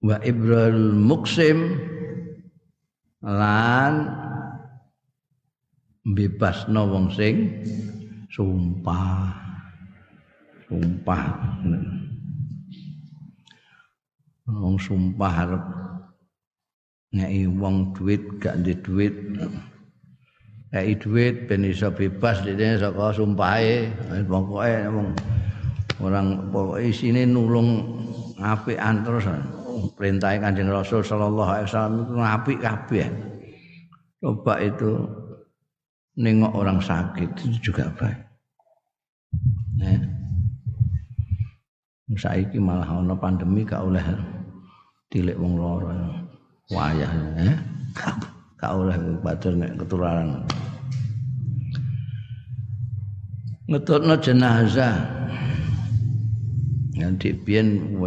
[0.00, 1.76] Wa ibrul muksim.
[3.20, 4.08] Lan
[6.16, 7.60] bebasno wong sing
[8.32, 9.36] sumpah.
[10.72, 11.24] Sumpah.
[14.48, 15.64] Wong sumpah arep
[17.12, 19.14] ngeki wong duit gak ndek duit
[20.76, 23.88] ngeki duit ben iso bebas dene saka sumpahe.
[24.28, 25.08] Pokoke wong
[26.04, 27.96] orang pokoke isine nulung
[28.36, 29.24] apikan terus.
[29.96, 33.08] Perintah Kanjeng Rasul sallallahu alaihi wasallam itu apik kabeh.
[34.20, 34.92] Coba itu
[36.20, 38.20] nengok orang sakit itu juga baik.
[39.80, 40.00] Nah.
[42.16, 44.00] Saiki malah ana pandemi gak oleh
[45.10, 45.90] tilik wong loro
[46.70, 47.12] wayah
[47.42, 47.56] eh.
[48.56, 50.40] Gak oleh batur nek ketularan
[53.66, 54.96] ngetutno jenazah.
[56.96, 57.98] Nanti biyen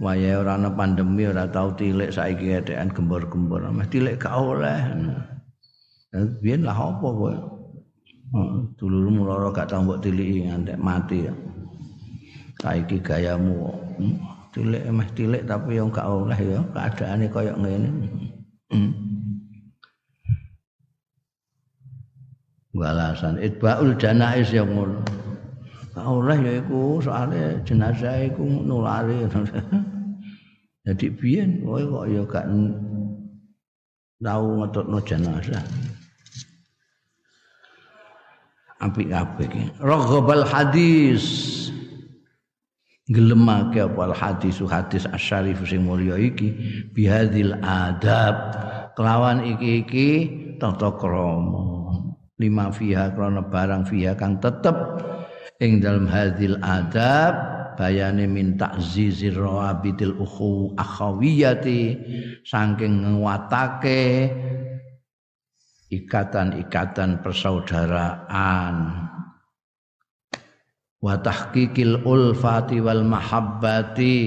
[0.00, 3.68] wayah ora ana pandemi ora tau tilik saiki edekan gembor-gembor.
[3.68, 4.80] Meh tilik gak oleh.
[6.40, 7.34] Biyen lah apa kowe?
[8.80, 11.28] Dulurmu lara gak tau mbok tiliki ngantek mati
[12.58, 13.70] saiki gayamu
[14.02, 14.16] hmm?
[14.50, 17.90] tilik emeh tilik tapi yang gak oleh ya keadaane kaya ngene
[22.76, 25.00] walasan itbaul janais yang ngono
[26.04, 29.26] oleh ya iku soalnya jenazah iku nulari.
[30.86, 32.46] Jadi biyen kowe kok ya gak
[34.22, 35.64] tau ngetutno jenazah.
[38.78, 39.62] Apik kabeh iki.
[39.82, 41.24] Raghabal hadis.
[43.08, 46.52] Gelemake apa hadis hadis asyarif sing mulya iki
[46.92, 48.36] bihadil adab.
[48.94, 50.28] Kelawan iki-iki
[50.60, 51.77] tata krama
[52.38, 54.74] lima fiha krana barang fiha kang tetep
[55.58, 57.34] ing dalam hadil adab
[57.78, 61.98] bayane min ta'zizir rawabitil ukhu akhawiyati
[62.42, 64.30] saking nguatake
[65.88, 68.76] ikatan-ikatan persaudaraan.
[70.98, 74.18] Wa tahqiqil ulfati wal mahabbati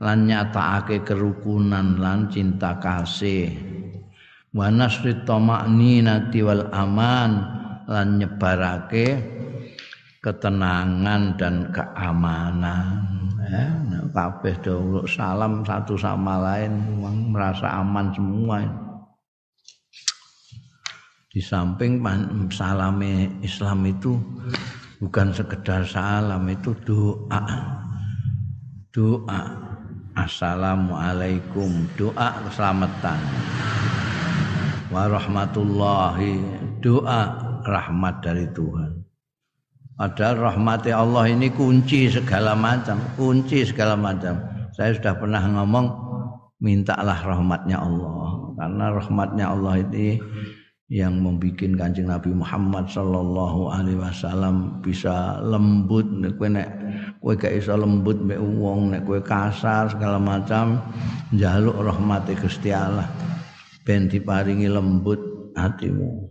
[0.00, 3.65] lan nyatakake kerukunan lan cinta kasih
[4.56, 7.32] wa nasri tama'ninati wal aman
[7.84, 9.20] lan nyebarake
[10.24, 12.88] ketenangan dan keamanan.
[13.46, 16.72] Ya kabeh do salam satu sama lain
[17.30, 18.64] merasa aman semua.
[21.30, 22.00] Di samping
[22.48, 24.16] salame Islam itu
[25.04, 27.44] bukan sekedar salam itu doa.
[28.88, 29.42] Doa.
[30.16, 31.84] Assalamualaikum.
[32.00, 33.20] Doa keselamatan
[34.90, 36.38] warahmatullahi
[36.78, 37.22] doa
[37.66, 39.06] rahmat dari Tuhan
[39.96, 44.44] Padahal rahmati Allah ini kunci segala macam, kunci segala macam.
[44.76, 45.88] Saya sudah pernah ngomong,
[46.60, 48.52] mintalah rahmatnya Allah.
[48.60, 50.20] Karena rahmatnya Allah ini
[50.92, 56.68] yang membuat kancing Nabi Muhammad Sallallahu Alaihi Wasallam bisa lembut, nek kue nek
[57.24, 60.76] kue gak iso lembut wong, nek kue kasar segala macam,
[61.32, 62.68] jaluk rahmati Gusti
[63.86, 66.26] ben diparingi lembut hatimu.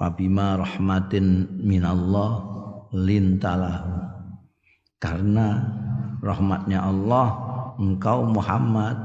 [0.00, 2.40] Wabima rahmatin minallah
[2.92, 3.96] lintalahu
[5.00, 5.60] karena
[6.24, 7.28] rahmatnya Allah
[7.76, 8.96] engkau Muhammad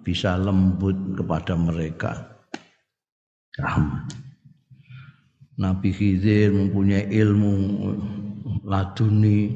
[0.00, 2.12] bisa lembut kepada mereka.
[3.56, 4.16] Rahmat.
[5.60, 7.52] Nabi Khidir mempunyai ilmu
[8.64, 9.52] laduni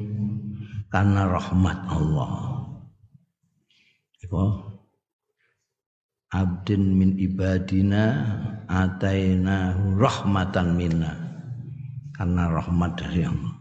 [0.93, 2.57] karena rahmat Allah
[6.37, 8.13] abdin min ibadina
[8.69, 11.13] atainahu rahmatan minna.
[12.13, 13.53] Karena rahmat dari Allah.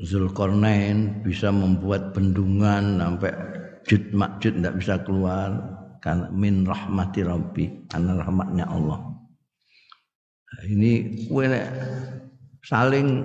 [0.00, 3.34] Zulkarnain bisa membuat bendungan sampai
[3.86, 5.50] jud makjud tidak bisa keluar.
[6.00, 9.10] Karena min rahmati rabbi karena rahmatnya Allah.
[10.64, 11.46] Ini kue
[12.60, 13.24] saling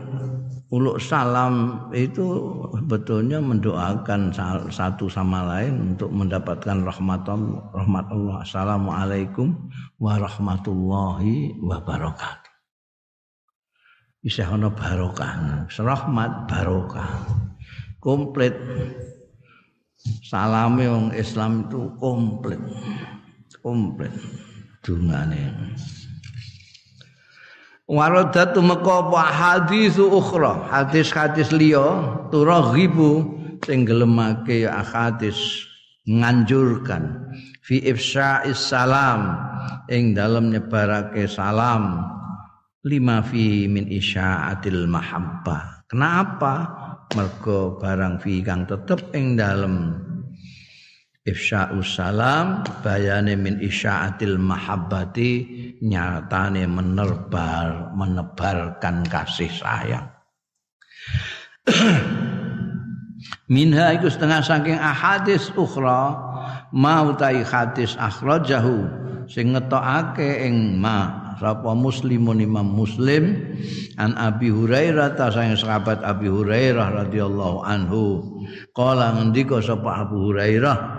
[0.72, 2.24] uluk salam itu
[2.88, 4.32] betulnya mendoakan
[4.72, 7.28] satu sama lain untuk mendapatkan rahmat
[7.76, 8.38] rahmat Allah.
[8.44, 9.56] Assalamualaikum
[10.00, 12.54] warahmatullahi wabarakatuh.
[14.26, 17.10] Bisa ono barokah, rahmat barokah.
[18.02, 18.58] Komplit.
[20.26, 22.62] Salame wong Islam itu komplit.
[23.62, 24.14] Komplit
[24.86, 25.74] dungane.
[27.86, 29.22] Waradatu meka apa?
[29.30, 33.22] Hadis ukhra, hadis-hadis liya turaghibu
[33.62, 35.38] sing gelemake ya hadis
[36.10, 37.30] nganjurkan.
[37.62, 39.38] Fi ifsya'is salam
[39.94, 42.10] ing dalem nyebarake salam.
[42.86, 45.86] Lima fi min isya'atil mahabbah.
[45.86, 46.54] Kenapa?
[47.14, 50.05] Mergo barang fi kang tetep ing dalem
[51.26, 55.32] ifsya'us salam bayane min isya'atil mahabbati
[55.82, 60.06] nyatane menebar menebarkan kasih sayang.
[63.50, 66.14] Minha iku setengah saking ahadis ukhra
[66.70, 68.86] mau tai hadis akhrajahu
[69.26, 73.34] sing ngetokake ing ma sapa muslimun imam muslim
[73.98, 78.22] an abi hurairah ta sang sahabat abi hurairah radhiyallahu anhu.
[78.78, 80.95] Qala ngendika sapa abu hurairah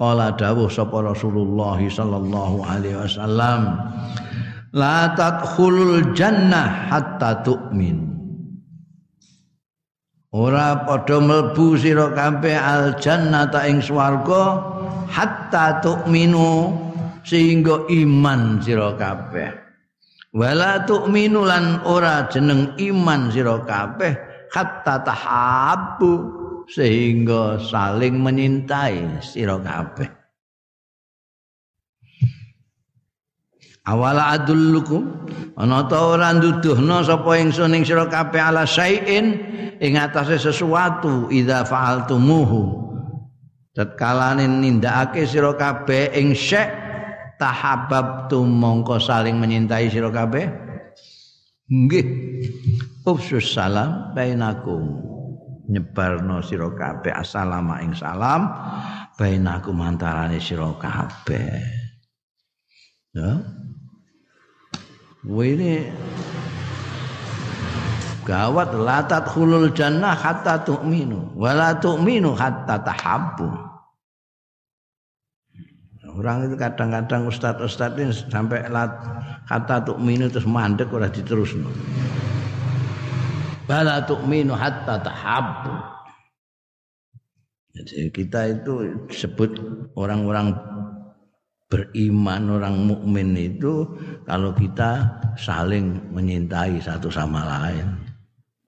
[0.00, 3.76] Kala dawuh sapa Rasulullah sallallahu alaihi wasallam
[4.72, 8.08] la tadkhulul jannah hatta tu'min.
[10.32, 14.64] Ora padha mlebu sira kabeh al jannata ing swarga
[15.04, 16.72] hatta tu'minu
[17.20, 19.52] sehingga iman sira kabeh.
[20.32, 24.16] Wala tu'minu lan ora jeneng iman sira kabeh
[24.48, 26.39] hatta tahabbu
[26.70, 30.06] sehingga saling menyintai sira kabeh.
[33.90, 35.02] Awala adullukum
[35.58, 39.26] ana ta ora nduduhna sapa ingsun ing sira kabeh ala syai'in
[39.82, 42.78] ing atase sesuatu idza fa'altumuhu.
[43.74, 46.70] Tatkalane nindakake sira kabeh ing syai'
[47.40, 50.46] tahabbtum mongko saling menyintai sira kabeh.
[51.66, 52.06] Nggih.
[53.00, 55.10] Ufsus salam bainakum
[55.68, 58.48] nyebarno sira kabeh assalamu ing salam
[59.18, 61.60] bainakum antarane sira kabeh.
[63.12, 63.42] Ya.
[65.20, 65.90] Ini
[68.24, 73.70] gawat latat khulul jannah hatta tu'minu wala tu'minu hatta tahabbu.
[76.10, 78.90] Orang itu kadang-kadang ustad-ustad ini sampai lat,
[79.46, 81.54] kata tuh minu terus mandek ora diterus.
[83.70, 85.70] Bala tuh minu hatta tahabu.
[87.70, 89.54] Jadi kita itu sebut
[89.94, 90.58] orang-orang
[91.70, 93.86] beriman, orang mukmin itu
[94.26, 95.06] kalau kita
[95.38, 97.94] saling menyintai satu sama lain.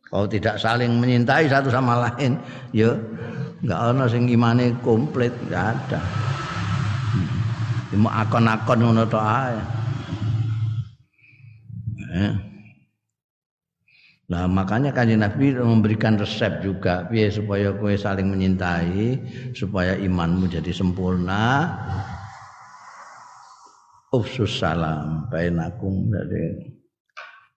[0.06, 2.38] Kalau tidak saling menyintai satu sama lain,
[2.70, 2.94] ya
[3.58, 6.00] enggak ana sing imane komplit, enggak ada.
[7.90, 9.58] Cuma akon-akon ngono tok ae.
[12.22, 12.51] Eh.
[14.32, 19.20] Nah, makanya kanjeng Nabi memberikan resep juga biar supaya kowe saling menyintai,
[19.52, 21.68] supaya imanmu jadi sempurna.
[24.08, 26.72] Ufsus salam bainakum dari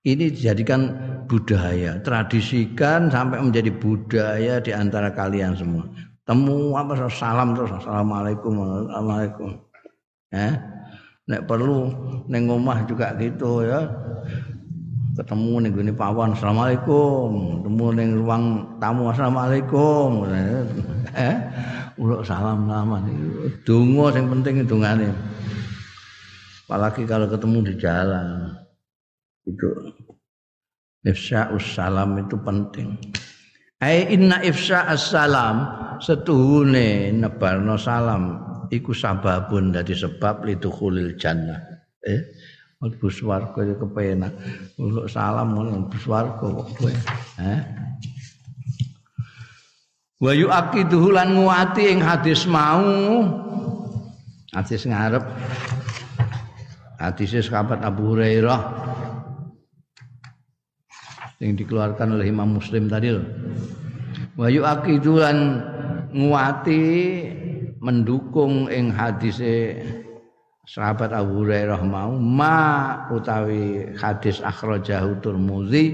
[0.04, 0.92] ini dijadikan
[1.32, 5.88] budaya, tradisikan sampai menjadi budaya di antara kalian semua.
[6.28, 9.50] Temu apa salam terus assalamualaikum, assalamualaikum.
[10.36, 10.54] Eh,
[11.32, 11.88] nek perlu
[12.28, 13.80] neng omah juga gitu ya.
[15.16, 18.44] Ketemu ning gone pawon assalamualaikum, ketemu ning ruang
[18.84, 20.10] tamu assalamualaikum.
[21.16, 21.32] Eh,
[21.96, 23.08] uluk salam salaman
[23.64, 25.16] Donga sing penting dungane.
[26.68, 28.52] Apalagi kalau ketemu di jalan.
[29.48, 29.96] Itu
[31.08, 33.00] ifsya'us salam itu penting.
[33.80, 35.56] Ai inna ifsya'as salam
[36.04, 41.64] setuhune nebarno salam iku sababun dadi sebab lidukhulil jannah.
[42.04, 42.35] Eh,
[42.86, 44.34] mlebu swarga ya kepenak.
[44.78, 46.94] Uluk salam mlebu swarga kok kowe.
[47.42, 47.60] Eh.
[50.22, 51.10] Wa yu'aqiduhu
[51.82, 53.26] ing hadis mau.
[54.54, 55.26] Hadis ngarep.
[57.02, 58.62] Hadis sahabat Abu Hurairah
[61.44, 63.26] yang dikeluarkan oleh Imam Muslim tadi loh.
[64.40, 65.38] Wa yu'aqidu lan
[66.16, 66.86] nguati
[67.84, 69.84] mendukung ing hadise
[70.66, 75.94] sahabat Abu Hurairah mau ma utawi hadis akhrajahu Turmuzi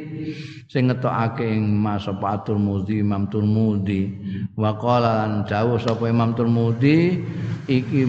[0.71, 4.15] sing ngetokake ing Mas sapa Turmuzi Imam Turmuzi.
[4.55, 7.19] Wa qala lan dawuh sapa Imam Turmuzi
[7.67, 8.07] iki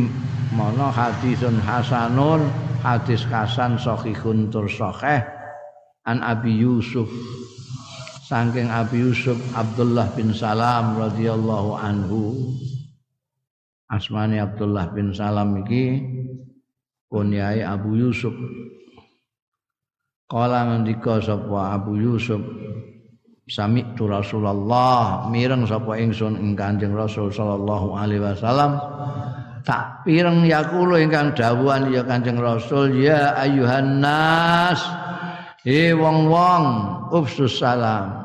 [0.54, 2.46] mono hadisun hasanun
[2.86, 5.26] hadis hasan sahihun tur sahih
[6.06, 7.10] an Abi Yusuf.
[8.22, 12.54] Saking Abi Yusuf Abdullah bin Salam radhiyallahu anhu.
[13.92, 16.00] Asmani Abdullah bin Salam iki
[17.12, 18.32] kunyai Abu Yusuf.
[20.24, 22.40] Kala ngendika sapa Abu Yusuf
[23.52, 28.80] Sami tu Rasulullah mireng sapa ingsun ing Kanjeng Rasul sallallahu alaihi wasallam
[29.66, 34.80] tak pireng yakulo ingkang dawuhan ya Kanjeng Rasul ya ayuhan nas
[35.68, 36.64] he wong-wong
[37.12, 38.24] ufsus salam.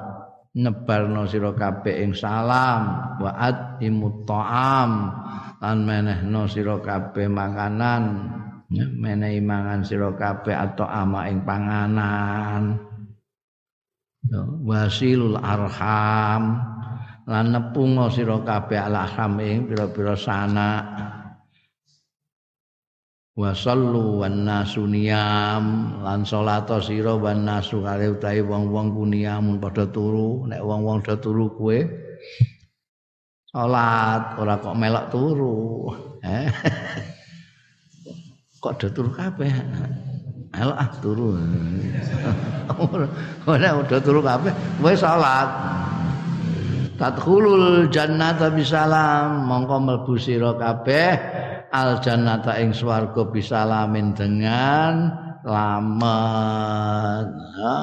[0.58, 4.92] Nebarno sira kabeh ing salam wa atimut ta'am
[5.62, 8.32] lan menehno sira kabeh makanan
[8.72, 12.80] ya, menehi mangan sira kabeh atau ama ing panganan.
[14.28, 16.60] Ya, wasilul arham.
[17.28, 18.96] Lan nepungo sira kabeh al
[19.44, 20.84] ing pira-pira sanak.
[23.38, 30.50] Wa sallu wan nasu lan salata sira wan nasu kale utahe wong-wong kuniamun padha turu.
[30.50, 31.80] Nek wong-wong padha turu kowe
[33.54, 34.42] salat.
[34.42, 35.60] Ora kok melok turu.
[36.26, 36.50] Eh
[38.58, 39.54] kok do turu kabeh
[40.56, 41.36] Ayo ah turu.
[43.52, 44.50] Ora udah turu kabeh,
[44.80, 45.50] kowe salat.
[46.98, 51.14] Tadkhulul jannata bisalam, mongko mlebu sira kabeh
[51.70, 55.14] al jannata ing swarga bisalamin dengan
[55.46, 57.28] lamet.
[57.62, 57.78] Ha?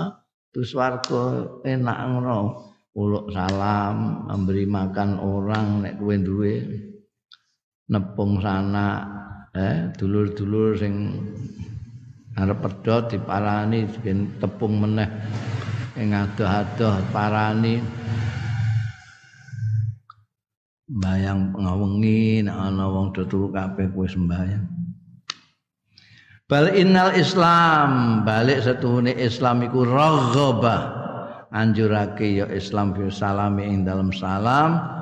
[0.55, 1.23] swarga
[1.67, 2.39] enak ngono.
[2.95, 6.63] uluk salam memberi makan orang nek kowe duwe
[7.91, 9.03] nepung sana
[9.55, 11.15] eh dulur-dulur sing
[12.35, 15.07] arep pedhot diparani ben tepung meneh
[15.95, 17.79] ing adoh-adoh parani
[20.91, 24.67] bayang ngawengi nek ana wong do turu kabeh kowe sembahyang
[26.45, 30.77] Bal innal Islam balik setuhune Islam iku raghaba
[31.49, 34.94] anjurake ya Islam fi salami ing dalam salam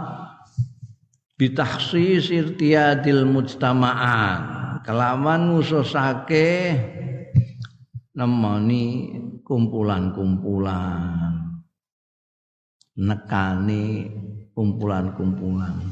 [1.42, 6.78] bitahsis irtiadil mujtama'an kelawan ngususake
[8.14, 9.10] nemoni
[9.42, 11.34] kumpulan-kumpulan.
[12.94, 14.06] Nekani
[14.54, 15.82] kumpulan-kumpulan.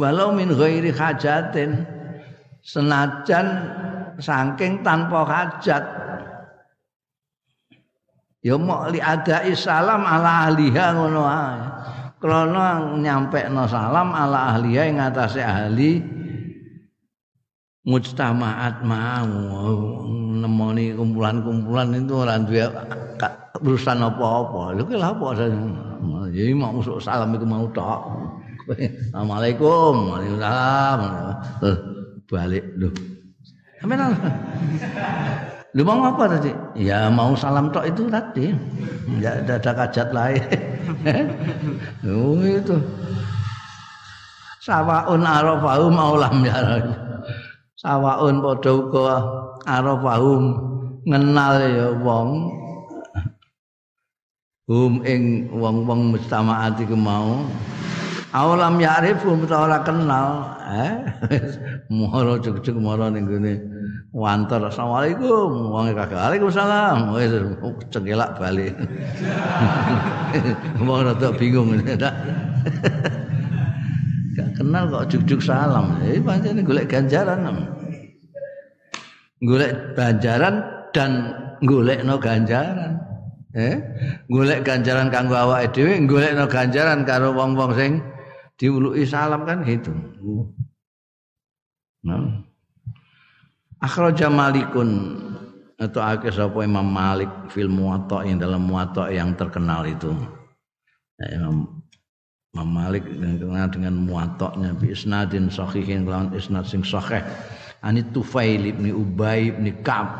[0.00, 1.84] Walau min ghairi hajatin
[2.64, 3.68] senajan
[4.16, 5.84] saking tanpa hajat.
[8.40, 9.02] Ya mau li
[9.58, 11.58] salam ala ahliha ngono ae
[12.18, 16.02] krana nyampekno salam ala ahliha ing atase ahli
[17.86, 20.04] mujtamaat mau
[20.38, 22.68] nemoni kumpulan-kumpulan itu ora duwe
[23.62, 24.76] urusan apa-apa.
[24.76, 25.26] Lho ki lha apa
[26.28, 28.00] jadi mau masuk salam itu mau tok.
[28.68, 30.12] Assalamualaikum.
[30.12, 31.00] Waalaikumsalam.
[32.28, 32.92] balik lho.
[33.80, 34.12] Sampeyan
[35.78, 36.50] Lu mau apa tadi?
[36.74, 38.50] Ya mau salam tok itu tadi.
[39.22, 40.42] Ya ada, ada kajat lain.
[42.10, 42.74] oh itu.
[44.58, 46.82] Sawaun arafahum aulam ya.
[47.78, 49.22] Sawaun padha uga
[49.70, 50.58] arafahum
[51.06, 52.50] ngenal ya wong
[54.66, 57.46] hum ing wong-wong mustamaat iku mau
[58.36, 61.08] awalam ya'rifu ora kenal eh
[61.88, 63.77] moro cuk-cuk moro ning gone
[64.12, 65.50] wanter assalamualaikum.
[65.74, 67.12] Wong kagak waalaikumsalam.
[67.14, 67.32] Wis
[67.92, 68.74] cengelak balik.
[70.80, 71.76] Mau rada bingung.
[74.38, 75.98] Gak kenal kok juk-juk salam.
[76.06, 77.42] Eh pancen golek ganjaran
[79.42, 80.62] golek ganjaran
[80.94, 81.10] dan
[81.62, 83.02] golekno ganjaran.
[83.54, 83.74] Eh?
[84.30, 87.92] Golek ganjaran kanggo awake dhewe golekno ganjaran karo wong-wong sing
[88.58, 89.90] diuluki salam kan gitu.
[92.06, 92.47] Nah
[93.82, 95.24] akhraja malikun.
[95.78, 100.10] Atau akhir sapa Imam Malik fil Muwatta yang dalam Muwatta yang terkenal itu.
[101.22, 101.86] Ya, Imam,
[102.50, 107.22] Imam Malik dengan dengan Muwatta'nya bi isnadin sahihin lawan isnad sing sahih.
[107.86, 110.10] Ani Tufail bin Ubay bin Ka'ab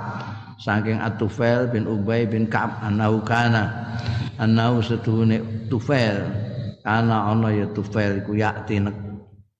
[0.62, 3.98] saking Atufail bin Ubay bin Ka'ab annahu kana
[4.38, 6.22] annahu setuhune Tufail.
[6.86, 8.78] Kana ana ya Tufail iku yakti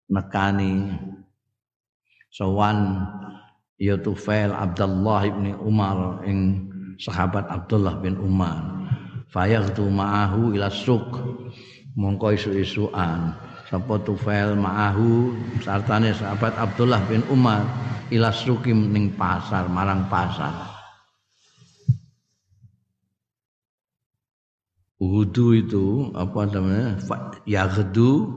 [0.07, 0.95] nekani
[2.31, 3.03] sowan
[3.79, 6.67] ya Tufail Abdullah bin Umar ing
[6.99, 8.77] sahabat Abdullah bin Umar.
[9.31, 11.07] Fayaghtu ma'ahu ila suq.
[11.95, 13.35] Mongko isu-isuan.
[13.71, 17.63] Sapa Tufail ma'ahu sartane sahabat Abdullah bin Umar
[18.11, 20.67] ila sukim ning pasar marang pasar.
[24.99, 26.99] Wudu itu apa namanya?
[27.47, 28.35] Yaghdu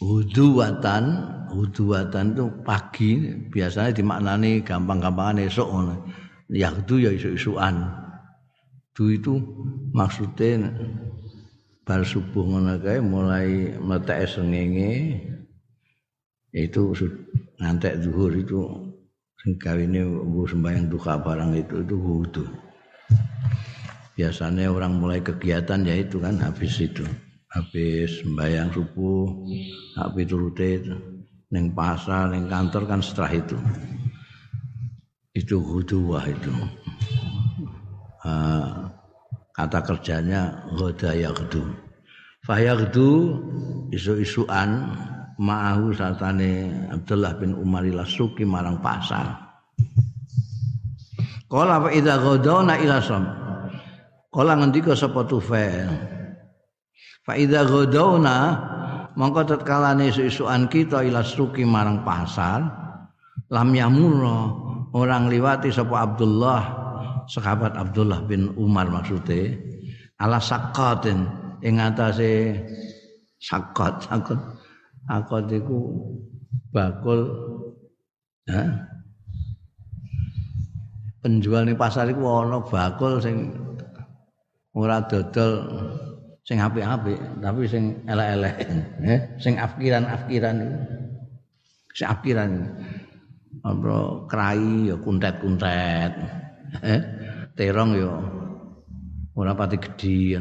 [0.00, 1.04] wuduwatan,
[1.52, 3.10] wuduwatan itu pagi
[3.50, 5.94] biasanya dimaknani gampang-gampangan esok ngono.
[6.50, 7.86] Yaghdu ya isu-isuan.
[8.90, 9.38] Du itu
[9.94, 10.70] maksudnya
[11.86, 15.18] bar subuh ngono kae mulai metek sengenge
[16.54, 16.94] itu
[17.58, 18.62] ngantek zuhur itu
[19.42, 20.04] sing kawine
[20.46, 22.44] sembahyang duha barang itu itu wudu
[24.18, 27.06] biasanya orang mulai kegiatan ya itu kan habis itu
[27.50, 29.26] habis sembahyang subuh
[29.96, 30.94] habis turute itu
[31.50, 33.58] neng pasar neng kantor kan setelah itu.
[35.34, 36.50] Itu huduwah itu.
[38.20, 38.90] Uh,
[39.54, 41.64] kata kerjanya goda yagdu
[42.44, 43.36] fayagdu
[43.92, 44.92] isu-isuan
[45.40, 49.48] ma'ahu satane Abdullah bin Umar Suki marang pasar.
[51.50, 53.24] Kala fa idza ghadawna ila sam
[54.30, 55.90] Kala ngendika sapa Tufail.
[57.26, 57.66] Fa idza
[59.20, 62.64] mongko tatkalane isu-isuan kita ila suki marang pasar
[63.52, 64.48] lam yamurra
[64.96, 66.62] orang liwati sapa Abdullah
[67.28, 69.60] sahabat Abdullah bin Umar maksude
[70.16, 71.28] ala sakatin
[71.60, 72.64] ing atase
[73.36, 74.40] sakat sakat
[75.04, 76.00] sakat iku
[76.72, 77.20] bakul
[78.48, 78.88] ha
[81.20, 83.52] penjual ning pasar iku ana bakul sing
[84.72, 85.52] ora dodol
[86.50, 88.58] sing apik-apik tapi sing elek-elek
[89.38, 90.56] sing afkiran-afkiran
[91.94, 92.50] sing afkiran
[93.62, 93.94] apa
[94.26, 96.10] krai ya kuntet-kuntet
[97.54, 98.10] terong ya
[99.38, 100.34] ora pati gedhi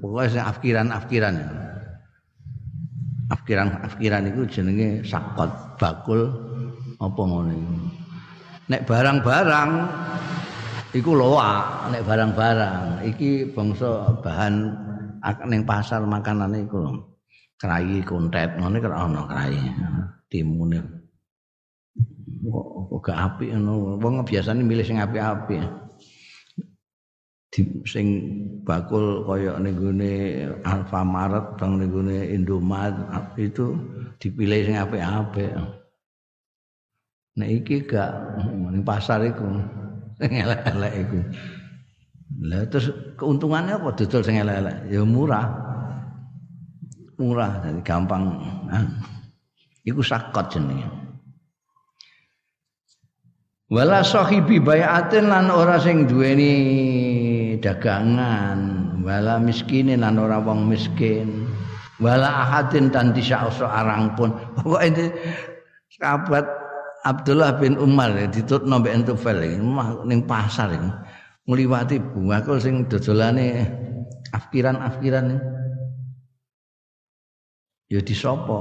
[0.00, 1.36] pokoke sing afkiran-afkiran.
[3.26, 6.30] Afkiran-afkiran iku jenenge sakot bakul
[7.02, 7.52] apa ngono
[8.70, 9.70] nek barang-barang
[10.94, 14.85] iku loa nek barang-barang iki bangsa bahan
[15.46, 17.06] ning pasar makanan iku
[17.56, 19.56] krai kontet ngene kok ana krai
[20.30, 20.78] timune
[22.46, 23.98] kok gak apik ngono.
[23.98, 25.62] Wong biasane milih sing apik-apik.
[27.88, 28.06] Sing
[28.62, 30.12] bakul kaya ning gone
[30.62, 32.94] Alfamaret bang ning gone Indomaret
[33.38, 33.74] itu
[34.20, 35.52] dipilih sing apik-apik.
[37.36, 38.10] Nek iki gak
[38.46, 39.46] ning pasar iku.
[40.22, 41.18] Sing elek-elek iku.
[42.26, 44.90] Lah terus keuntungannya apa dodol sing elek-elek?
[44.90, 45.46] Ya murah.
[47.16, 48.22] Murah jadi gampang.
[48.68, 48.84] Nah,
[49.86, 50.84] iku sakot jenenge.
[53.66, 56.54] Wala sahibi bayatin lan ora sing duweni
[57.58, 58.58] dagangan,
[59.02, 61.50] wala miskinin lan ora wong miskin.
[61.98, 64.30] Wala ahadin tan disya arang pun.
[64.54, 65.10] Pokoke
[65.96, 66.44] sahabat
[67.08, 69.40] Abdullah bin Umar ditutno mbek Entufel
[70.04, 70.90] ning pasar iki.
[71.46, 73.70] Ngliwati bakul sing dodolane
[74.34, 75.26] afkiran-afkiran
[77.86, 78.58] ya disopo.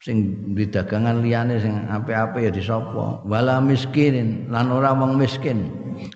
[0.00, 3.20] Sing di dagangan liyane sing apik-apik ya disopo.
[3.28, 5.68] Wala miskinin lan ora wong miskin.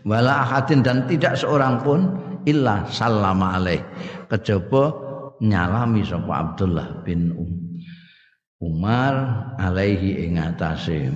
[0.08, 2.00] Wala ahadin dan tidak seorang pun
[2.48, 3.80] illa sallama alaih.
[4.28, 4.96] Kejaba
[5.40, 7.50] nyalami sapa Abdullah bin um
[8.60, 9.16] Umar
[9.56, 11.08] alaihi ing atase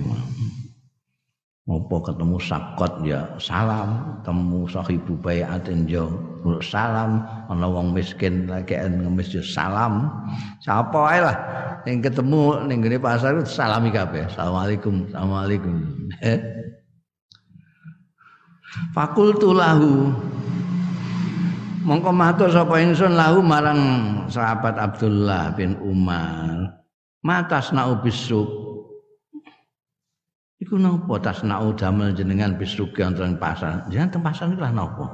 [1.65, 4.21] apa ketemu sakot ya salam.
[4.21, 6.13] Temu sahibu bayatin yo
[6.61, 7.25] salam.
[7.49, 10.05] Ana wong miskin lagi ngemis yo salam.
[10.61, 11.37] Sapa ae lah
[11.89, 14.29] ning ketemu ning gene pasar salami kabeh.
[14.29, 15.75] Assalamualaikum assalamualaikum.
[18.93, 20.13] Fakultu lahu.
[21.85, 23.81] Mongko matur sapa ingsun lahu marang
[24.29, 26.77] sahabat Abdullah bin Umar.
[27.25, 28.64] Matas nau bisuk
[30.75, 33.87] iku napa tasnau damel jenengan bisuk wonten pasar?
[33.87, 35.07] Jenengan teng pasar niku lah napa?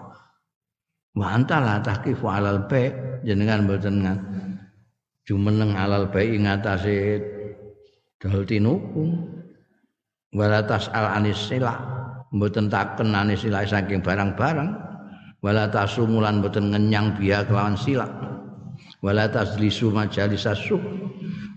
[1.14, 2.89] Wa antala tahqifu alal ba
[3.22, 4.01] jenengan mboten
[5.30, 7.22] jumeneng alal ba ing atase
[8.18, 9.05] dal tinuku
[10.34, 11.53] wala tasal anis
[12.34, 14.89] mboten taken anis saking barang-barang.
[15.45, 18.09] Wala tasumulan mboten ngenyang biya kelawan sila
[19.01, 20.82] wala taslisu majalis asuk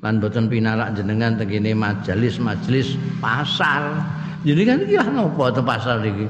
[0.05, 4.05] lan boten pinarak jenengan tengene majelis-majelis pasar.
[4.45, 6.29] Jenengan iki lah napa teng pasar iki?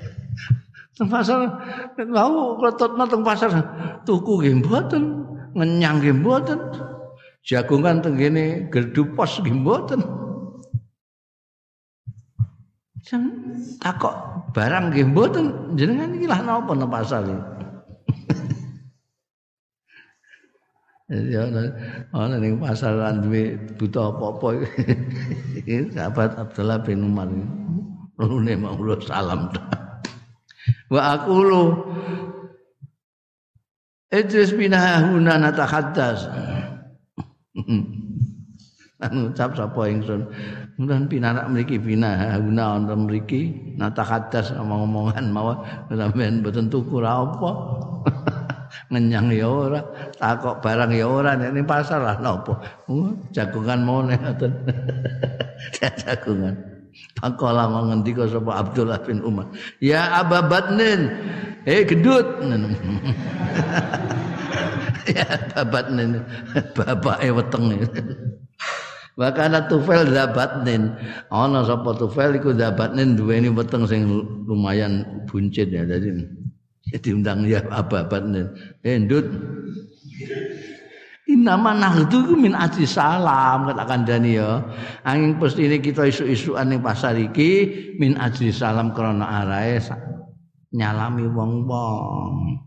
[0.96, 1.60] teng pasar
[2.08, 3.52] mau kletotna teng pasar
[4.08, 6.56] tuku nggih mboten, ngenyang nggih mboten.
[7.44, 10.00] Jagongan tengene gerdu pos nggih mboten.
[13.04, 13.22] Jam
[13.76, 14.16] takok
[14.56, 17.55] barang nggih mboten jenengan iki lah napa teng pasar iki?
[21.06, 21.46] Ya
[22.10, 24.66] ana ning pasar lan duwe buta apa-apa.
[25.94, 27.30] Sahabat Abdullah bin Umar.
[28.18, 29.46] Lune maula salam.
[30.90, 31.78] Wa aqulu
[34.10, 36.26] Idris bin Huna natahaddas.
[38.98, 40.26] Lan ucap sapa ingsun.
[40.74, 47.50] Mulan pinarak mriki bina Huna wonten mriki natahaddas omong-omongan mawon sampean mboten tuku apa.
[48.90, 49.80] Ngenyang ya ora
[50.16, 52.58] takok barang ya ora nek pasar lah napa
[52.88, 54.52] uh, jagungan nek ngoten.
[55.76, 56.54] Jagungan.
[57.16, 59.52] Pakola mengendika sapa Abdullah bin Umar.
[59.84, 61.12] Ya ababatnin
[61.68, 62.40] eh gedut
[65.16, 66.24] ya babatnin
[66.72, 67.64] bapake weteng.
[69.16, 70.92] Wakana tufel dabatnin
[71.32, 74.04] ana sapa tufel iku dabatnin duweni weteng sing
[74.44, 76.45] lumayan buncit ya jadi ya
[76.94, 78.22] diundang ya ababat
[78.86, 79.26] eh ndut
[81.26, 84.62] Inama nahdu iku min aji salam katakan Dani ya.
[85.02, 87.66] Angin ini kita isu-isuan ning pasar iki
[87.98, 89.82] min aji salam krana arahe
[90.70, 92.62] nyalami wong-wong.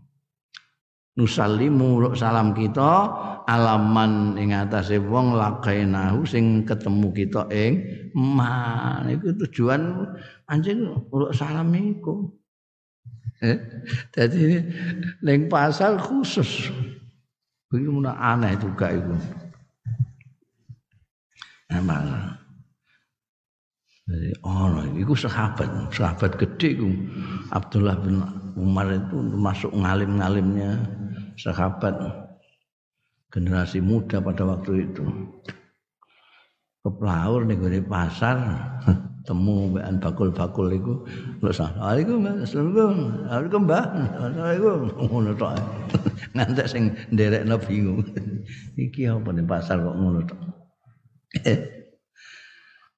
[1.16, 3.08] Nusallimu salam kita
[3.48, 7.80] alaman ing atase wong lakainahu sing ketemu kita ing
[8.12, 10.04] man iku tujuan
[10.52, 10.84] anjing
[11.32, 12.28] salam iku.
[13.40, 13.56] Eh?
[14.12, 14.60] Jadi
[15.24, 16.68] neng pasar khusus.
[17.72, 19.16] Begitu aneh juga itu.
[21.70, 22.36] Emang.
[24.10, 26.90] Jadi oh, itu sahabat, sahabat gede itu.
[27.54, 28.18] Abdullah bin
[28.58, 30.82] Umar itu masuk ngalim-ngalimnya
[31.38, 31.94] sahabat
[33.30, 35.06] generasi muda pada waktu itu.
[36.82, 38.36] Keplaur nih pasar
[39.26, 40.94] temu mbekan bakul-bakul iku
[41.44, 43.84] lho assalamualaikum assalamualaikum mbah
[44.16, 45.52] assalamualaikum ngono tok
[46.34, 48.00] ngantek sing nderekno bingung
[48.84, 50.40] iki apa ning pasar kok ngono tok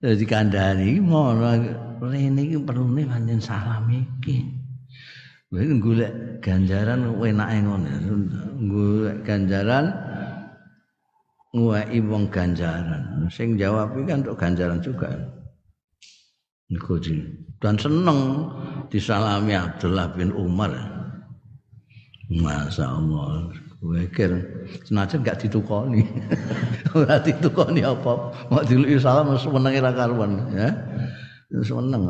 [0.03, 1.47] Jadi kandhani ngono
[2.03, 4.43] rene iki perlune pancen salam iki.
[5.47, 7.87] Kowe golek ganjaran enake ngono.
[8.67, 9.95] Golek ganjaran
[11.55, 13.31] nguwai wong ganjaran.
[13.31, 15.07] Sing jawab iki kan untuk ganjaran juga.
[16.73, 16.97] Niku
[17.61, 18.49] dan seneng
[18.89, 20.73] disalami Abdullah bin Umar.
[22.33, 23.53] Masya Allah.
[23.83, 24.31] Wekir
[24.87, 26.07] senajan gak ditukoni.
[26.97, 28.31] Ora ditukoni apa.
[28.47, 30.71] Mau diluki salam senenge ra karuan ya.
[31.61, 32.03] Seneng.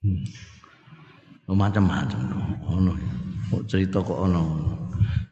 [0.00, 0.20] Hmm.
[1.48, 2.20] Macam-macam
[2.70, 2.92] ono.
[3.66, 4.44] Cerita kok ono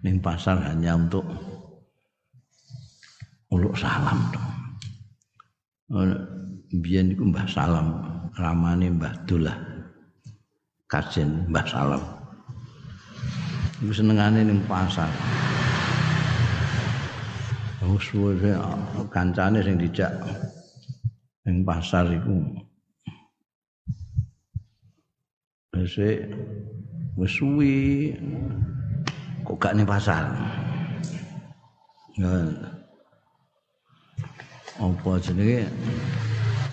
[0.02, 1.22] ning pasar hanya untuk
[3.52, 4.57] uluk salam tuh.
[6.78, 7.88] Biyen iku Mbah Salam
[8.36, 9.56] ramane Mbah Dullah
[10.88, 12.02] kajen Mbah Salam
[13.80, 15.08] iku senengane ning pasar
[17.88, 18.36] Wis suwe
[19.08, 20.12] kancane sing dijak
[21.48, 22.36] ning pasar iku.
[25.72, 25.96] Wis
[27.16, 27.74] wis suwi
[29.48, 30.28] kok gak ning pasar.
[32.20, 32.30] Ya.
[34.78, 35.66] Apa jenenge?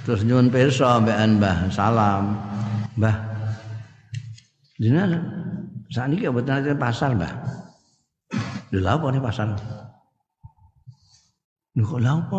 [0.06, 2.38] Terus nyuwun pirsa mbekan Mbah, salam.
[3.02, 3.18] Mbah.
[4.78, 5.18] Jenengan
[5.90, 7.34] sakniki mboten ate pasar, Mbah.
[8.70, 9.48] Lha lha apa ning pasar?
[11.74, 12.38] Lho kok lha apa?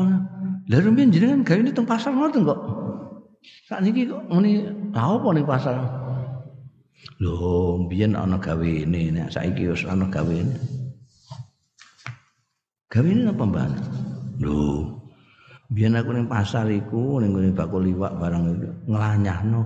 [0.70, 2.60] Lah rumiyin jenengan gawe teng pasar ngoten kok.
[3.66, 4.62] Sakniki kok muni
[4.94, 5.76] lha apa ning pasar?
[7.18, 10.54] Lho, biyen ana gawene, nek saiki wis ana gawene.
[12.86, 13.66] Gawene apa, Mbah?
[14.40, 14.95] Lho,
[15.70, 19.62] biyen aku ning pasar iku ning bakul liwak barang itu nglanyahno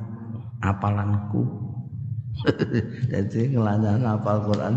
[0.64, 1.42] apalanku.
[3.12, 4.74] Jadi ngelanyahno apal Quran,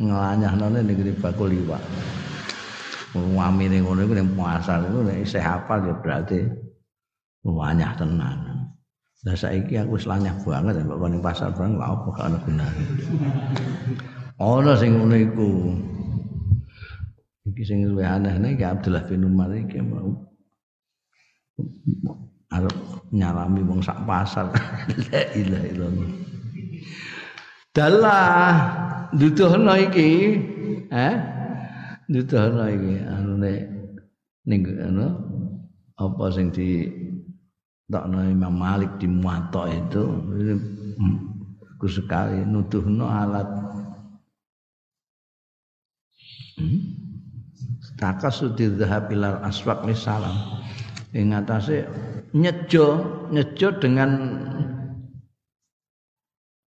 [0.00, 1.82] ngelanyahno ning ngene bakul liwak.
[3.14, 6.40] Wamine ngono iku ning pasar iku nek isih hafal ya berarti
[7.44, 8.38] wanyah tenan.
[9.24, 12.84] Lah saiki aku wis lanyah banget nek ning pasar barang lha apa gak ana gunane.
[14.40, 15.50] Ana sing ngono iku.
[17.44, 20.33] Iki sing luwih aneh nek Abdullah bin Umar iki mau
[22.54, 22.76] arep
[23.10, 24.50] nyalami wong sak pasar.
[25.10, 26.10] La ilaha illallah.
[27.74, 28.46] Dalah
[29.10, 30.10] duduhno iki,
[30.90, 31.14] eh?
[32.06, 33.54] Duduhno iki anune
[34.44, 35.08] ning anu
[35.96, 36.84] apa sing di
[37.88, 40.04] takno Imam Malik di Muwatta itu
[41.78, 43.48] ku sekali nuduhno alat
[46.58, 46.80] hmm?
[48.00, 50.64] takasudi dhahabilal aswaq salam
[51.14, 51.86] ing atase
[52.34, 52.86] nyejo
[53.30, 54.10] nyejo dengan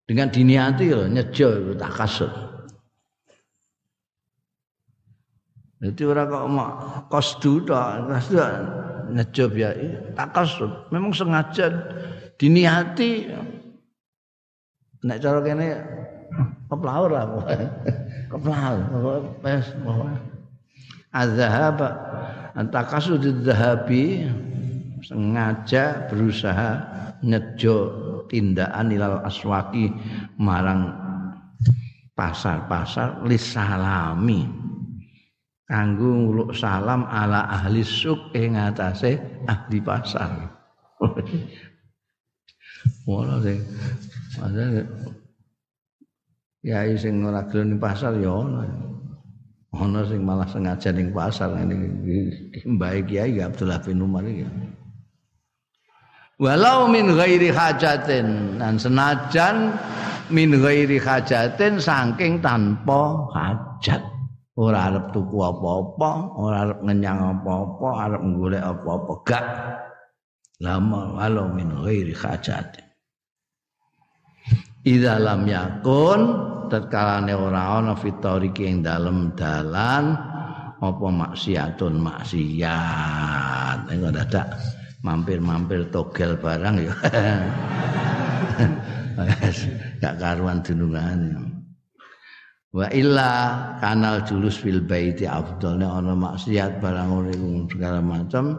[0.07, 2.47] dengan diniati loh nyejo itu takasud
[5.77, 6.73] Jadi orang kok mau
[7.13, 8.41] kosdu tok, kosdu
[9.13, 9.77] nyejo ya
[10.17, 10.89] takasud.
[10.89, 11.69] Memang sengaja
[12.41, 13.29] diniati.
[15.05, 15.69] Nek cara kene
[16.73, 17.29] keplaur lah
[18.33, 19.69] keplaur pes
[21.17, 21.81] azhab
[22.53, 24.29] antakasud dzahabi
[25.01, 26.71] sengaja berusaha
[27.25, 27.77] nyejo
[28.29, 29.89] tindakan ilal aswaki
[30.37, 31.07] marang
[32.17, 34.49] pasar-pasar lisalami.
[35.67, 39.19] Kanggo nguluk salam ala ahli suk ing atase
[39.51, 40.31] ahli pasar.
[43.11, 43.59] Ora sing
[46.63, 48.63] ya sing ora gelem pasar ya ana.
[49.75, 51.75] Ana sing malah sengaja ning pasar ngene
[52.65, 54.47] Mbah Kiai Abdullah bin Umar iki.
[56.37, 59.73] Walau min ghairi hajatin dan senajan
[60.29, 64.05] min ghairi hajatin saking tanpa hajat.
[64.57, 69.45] Ora arep tuku apa-apa, ora arep ngenyang apa-apa, arep golek apa-apa, gak.
[70.65, 72.85] Lama walau min ghairi hajatin.
[74.87, 76.21] Idza lam yakun
[76.69, 80.15] tatkalane ora ana fitoriki ing dalem dalan
[80.77, 83.89] apa maksiatun maksiat.
[83.89, 84.53] Engko dadak
[85.01, 86.95] mampir-mampir togel barang ya.
[90.03, 91.33] Gak karuan dunungane.
[92.77, 93.33] Wa illa
[93.81, 98.53] kanal julus fil baiti afdalnya ana maksiat barang ngono segala macam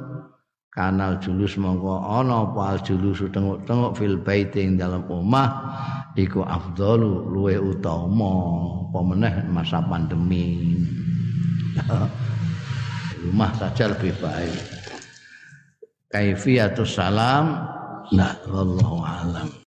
[0.78, 2.78] kanal julus mongko ana apa?
[2.78, 5.49] Al julus tengok-tengok fil baiti ing dalam omah
[6.13, 8.30] iku afdalu luwe utama
[8.86, 10.78] apa meneh masa pandemi.
[13.25, 14.61] Rumah saja lebih baik.
[16.13, 17.73] Kaifiyatus salam
[18.13, 19.57] nah wallahu alam